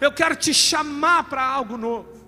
[0.00, 2.21] Eu quero te chamar para algo novo.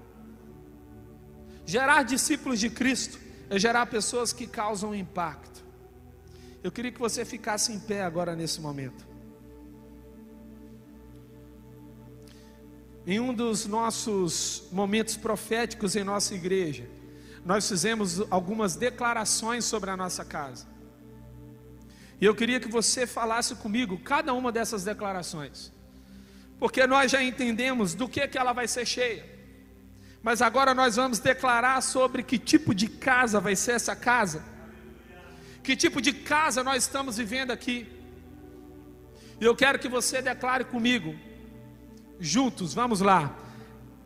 [1.67, 5.65] Gerar discípulos de Cristo é gerar pessoas que causam impacto.
[6.63, 9.07] Eu queria que você ficasse em pé agora nesse momento.
[13.07, 16.89] Em um dos nossos momentos proféticos em nossa igreja,
[17.45, 20.67] nós fizemos algumas declarações sobre a nossa casa.
[22.19, 25.71] E eu queria que você falasse comigo cada uma dessas declarações.
[26.59, 29.34] Porque nós já entendemos do que que ela vai ser cheia.
[30.25, 34.43] Mas agora nós vamos declarar sobre que tipo de casa vai ser essa casa.
[35.63, 37.87] Que tipo de casa nós estamos vivendo aqui.
[39.39, 41.15] E eu quero que você declare comigo
[42.19, 43.37] juntos, vamos lá.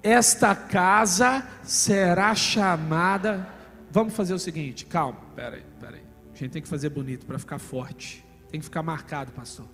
[0.02, 3.48] Esta casa será chamada.
[3.88, 6.02] Vamos fazer o seguinte, calma, peraí, peraí.
[6.34, 8.26] A gente tem que fazer bonito para ficar forte.
[8.50, 9.66] Tem que ficar marcado, pastor.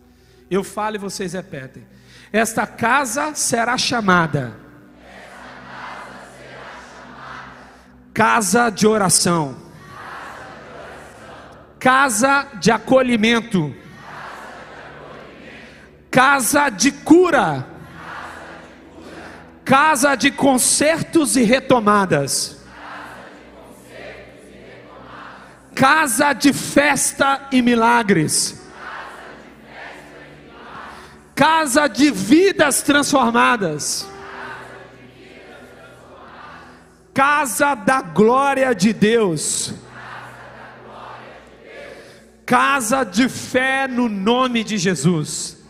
[0.50, 1.86] Eu falo e vocês repetem.
[2.30, 4.63] Esta casa será chamada.
[8.14, 9.56] Casa de oração.
[11.78, 13.74] Casa de acolhimento.
[16.10, 17.74] Casa de cura
[19.64, 22.58] casa de concertos e retomadas.
[25.74, 28.62] Casa de festa e milagres.
[31.34, 34.06] Casa de vidas transformadas.
[37.14, 39.72] Casa da glória de Deus.
[42.44, 45.64] Casa de fé no nome de Jesus.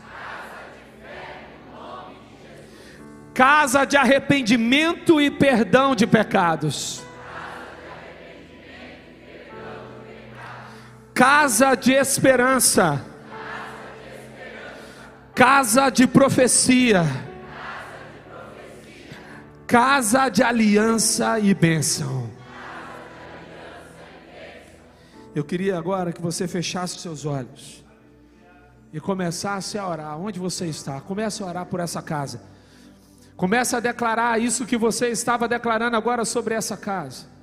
[3.35, 7.03] casa de arrependimento e perdão de pecados.
[11.13, 13.05] Casa de esperança.
[15.35, 17.05] Casa de profecia.
[19.67, 22.31] Casa de aliança e bênção.
[25.35, 27.85] Eu queria agora que você fechasse seus olhos
[28.93, 30.19] e começasse a orar.
[30.19, 31.01] Onde você está?
[31.01, 32.43] Comece a orar por essa casa.
[33.37, 37.34] Comece a declarar isso que você estava declarando agora sobre essa casa.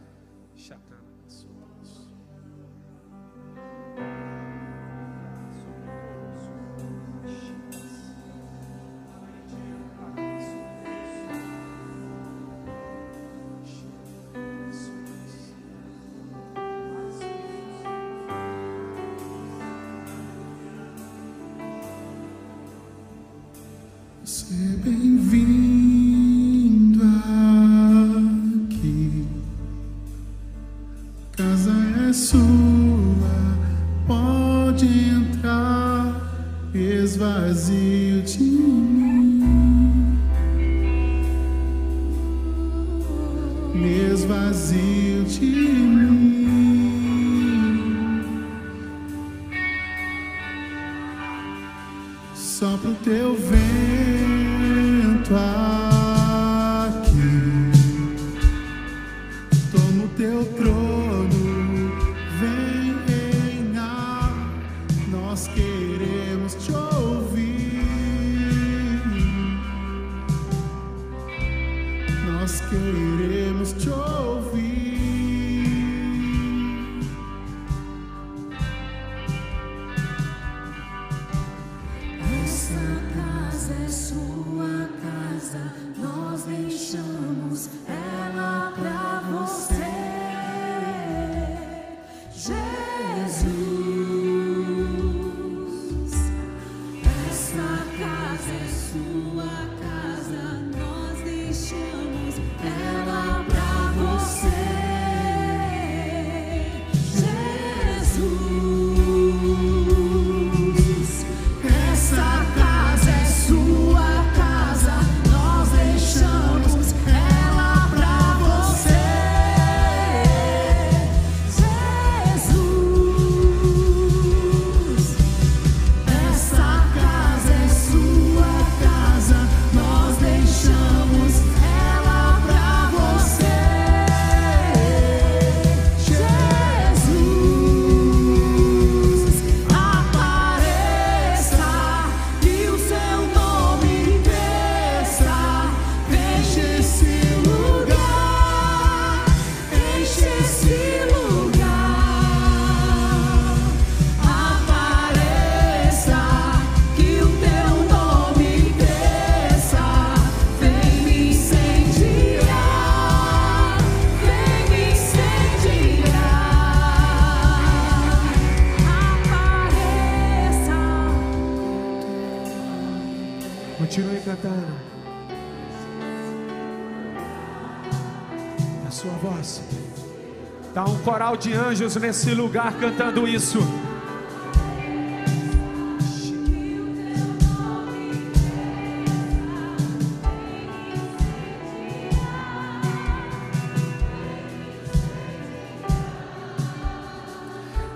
[181.71, 183.59] Anjos nesse lugar cantando isso.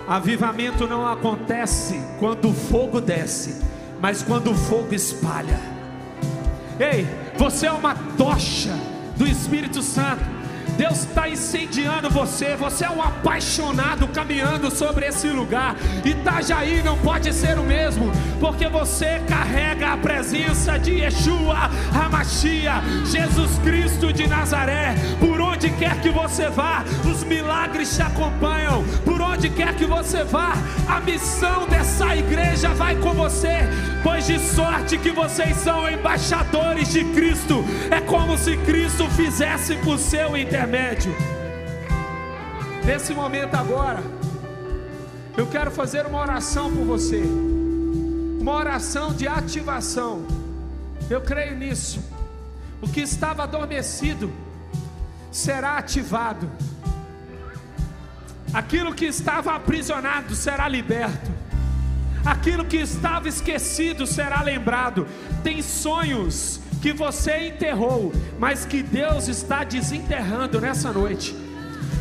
[0.08, 3.62] Avivamento não acontece quando o fogo desce,
[4.00, 5.60] mas quando o fogo espalha.
[6.80, 7.06] Ei,
[7.36, 8.72] você é uma tocha
[9.18, 10.35] do Espírito Santo.
[10.76, 12.54] Deus está incendiando você.
[12.56, 15.74] Você é um apaixonado caminhando sobre esse lugar.
[16.04, 22.74] Itajaí não pode ser o mesmo, porque você carrega a presença de Yeshua, Hamashia,
[23.04, 24.94] Jesus Cristo de Nazaré.
[25.18, 28.84] Por onde quer que você vá, os milagres te acompanham.
[29.04, 30.52] Por onde quer que você vá,
[30.88, 33.68] a missão dessa igreja vai com você.
[34.06, 37.64] Pois de sorte que vocês são embaixadores de Cristo.
[37.90, 41.12] É como se Cristo fizesse por seu intermédio.
[42.84, 44.00] Nesse momento agora,
[45.36, 47.20] eu quero fazer uma oração por você,
[48.40, 50.24] uma oração de ativação.
[51.10, 51.98] Eu creio nisso.
[52.80, 54.32] O que estava adormecido
[55.32, 56.48] será ativado.
[58.54, 61.45] Aquilo que estava aprisionado será liberto.
[62.26, 65.06] Aquilo que estava esquecido será lembrado.
[65.44, 71.36] Tem sonhos que você enterrou, mas que Deus está desenterrando nessa noite.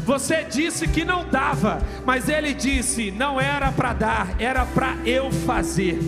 [0.04, 5.32] Você disse que não dava, mas Ele disse: não era para dar, era para eu
[5.32, 6.00] fazer.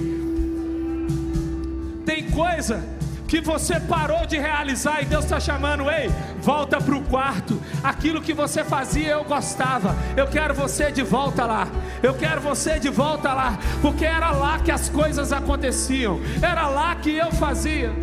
[2.04, 2.97] Tem coisa
[3.28, 6.10] que você parou de realizar e Deus está chamando, ei,
[6.40, 7.62] volta para o quarto.
[7.84, 9.96] Aquilo que você fazia eu gostava.
[10.16, 11.68] Eu quero você de volta lá.
[12.02, 16.22] Eu quero você de volta lá, porque era lá que as coisas aconteciam.
[16.42, 17.94] Era lá que eu fazia.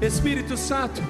[0.00, 1.02] Espírito Santo,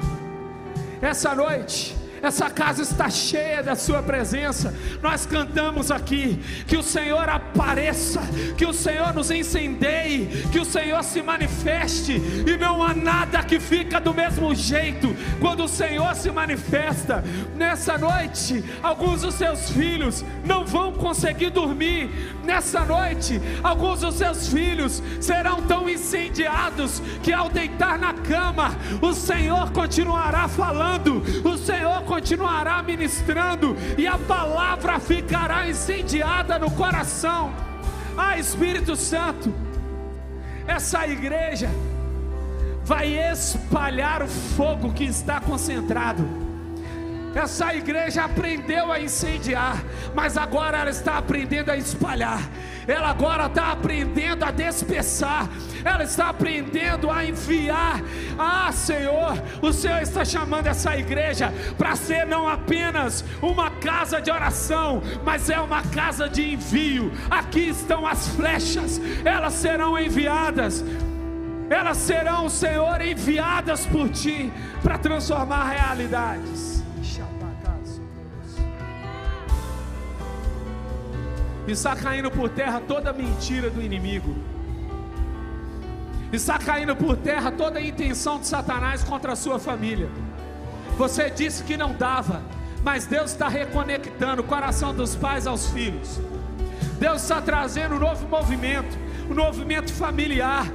[1.00, 4.74] essa noite essa casa está cheia da Sua presença.
[5.02, 8.20] Nós cantamos aqui que o Senhor apareça,
[8.56, 13.58] que o Senhor nos incendeie, que o Senhor se manifeste, e não há nada que
[13.58, 17.24] fica do mesmo jeito quando o Senhor se manifesta.
[17.56, 22.10] Nessa noite, alguns dos seus filhos não vão conseguir dormir.
[22.44, 29.12] Nessa noite, alguns dos seus filhos serão tão incendiados que ao deitar na cama, o
[29.12, 37.54] Senhor continuará falando, o Senhor continuará ministrando e a palavra ficará incendiada no coração.
[38.18, 39.54] Ah, Espírito Santo,
[40.66, 41.70] essa igreja
[42.82, 46.50] vai espalhar o fogo que está concentrado
[47.34, 49.82] essa igreja aprendeu a incendiar,
[50.14, 52.40] mas agora ela está aprendendo a espalhar.
[52.86, 55.48] Ela agora está aprendendo a despeçar.
[55.84, 58.02] Ela está aprendendo a enviar.
[58.38, 64.30] Ah, Senhor, o Senhor está chamando essa igreja para ser não apenas uma casa de
[64.30, 67.12] oração, mas é uma casa de envio.
[67.30, 70.84] Aqui estão as flechas, elas serão enviadas
[71.70, 74.52] elas serão, Senhor, enviadas por Ti
[74.82, 76.69] para transformar realidades.
[81.66, 84.34] Está caindo por terra toda mentira do inimigo.
[86.32, 90.08] Está caindo por terra toda a intenção de Satanás contra a sua família.
[90.96, 92.42] Você disse que não dava,
[92.84, 96.20] mas Deus está reconectando o coração dos pais aos filhos.
[96.98, 98.96] Deus está trazendo um novo movimento,
[99.28, 100.66] um movimento familiar,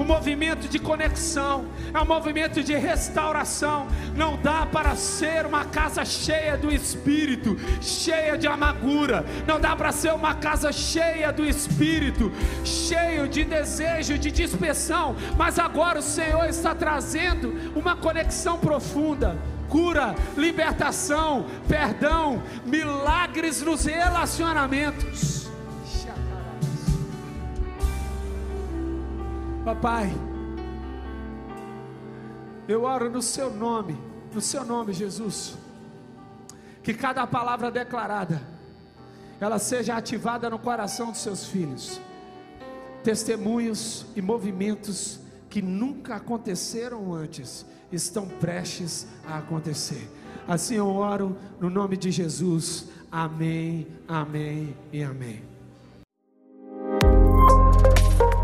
[0.00, 3.86] um movimento de conexão, é um movimento de restauração.
[4.16, 9.26] Não dá para ser uma casa cheia do Espírito, cheia de amargura.
[9.46, 12.32] Não dá para ser uma casa cheia do Espírito,
[12.64, 15.14] cheio de desejo, de dispersão.
[15.36, 19.36] Mas agora o Senhor está trazendo uma conexão profunda
[19.68, 25.39] cura, libertação, perdão, milagres nos relacionamentos.
[29.70, 30.12] Papai,
[32.66, 33.96] eu oro no seu nome,
[34.34, 35.56] no seu nome, Jesus,
[36.82, 38.42] que cada palavra declarada,
[39.38, 42.00] ela seja ativada no coração dos seus filhos,
[43.04, 50.10] testemunhos e movimentos que nunca aconteceram antes, estão prestes a acontecer.
[50.48, 52.88] Assim eu oro no nome de Jesus.
[53.08, 55.49] Amém, amém e amém.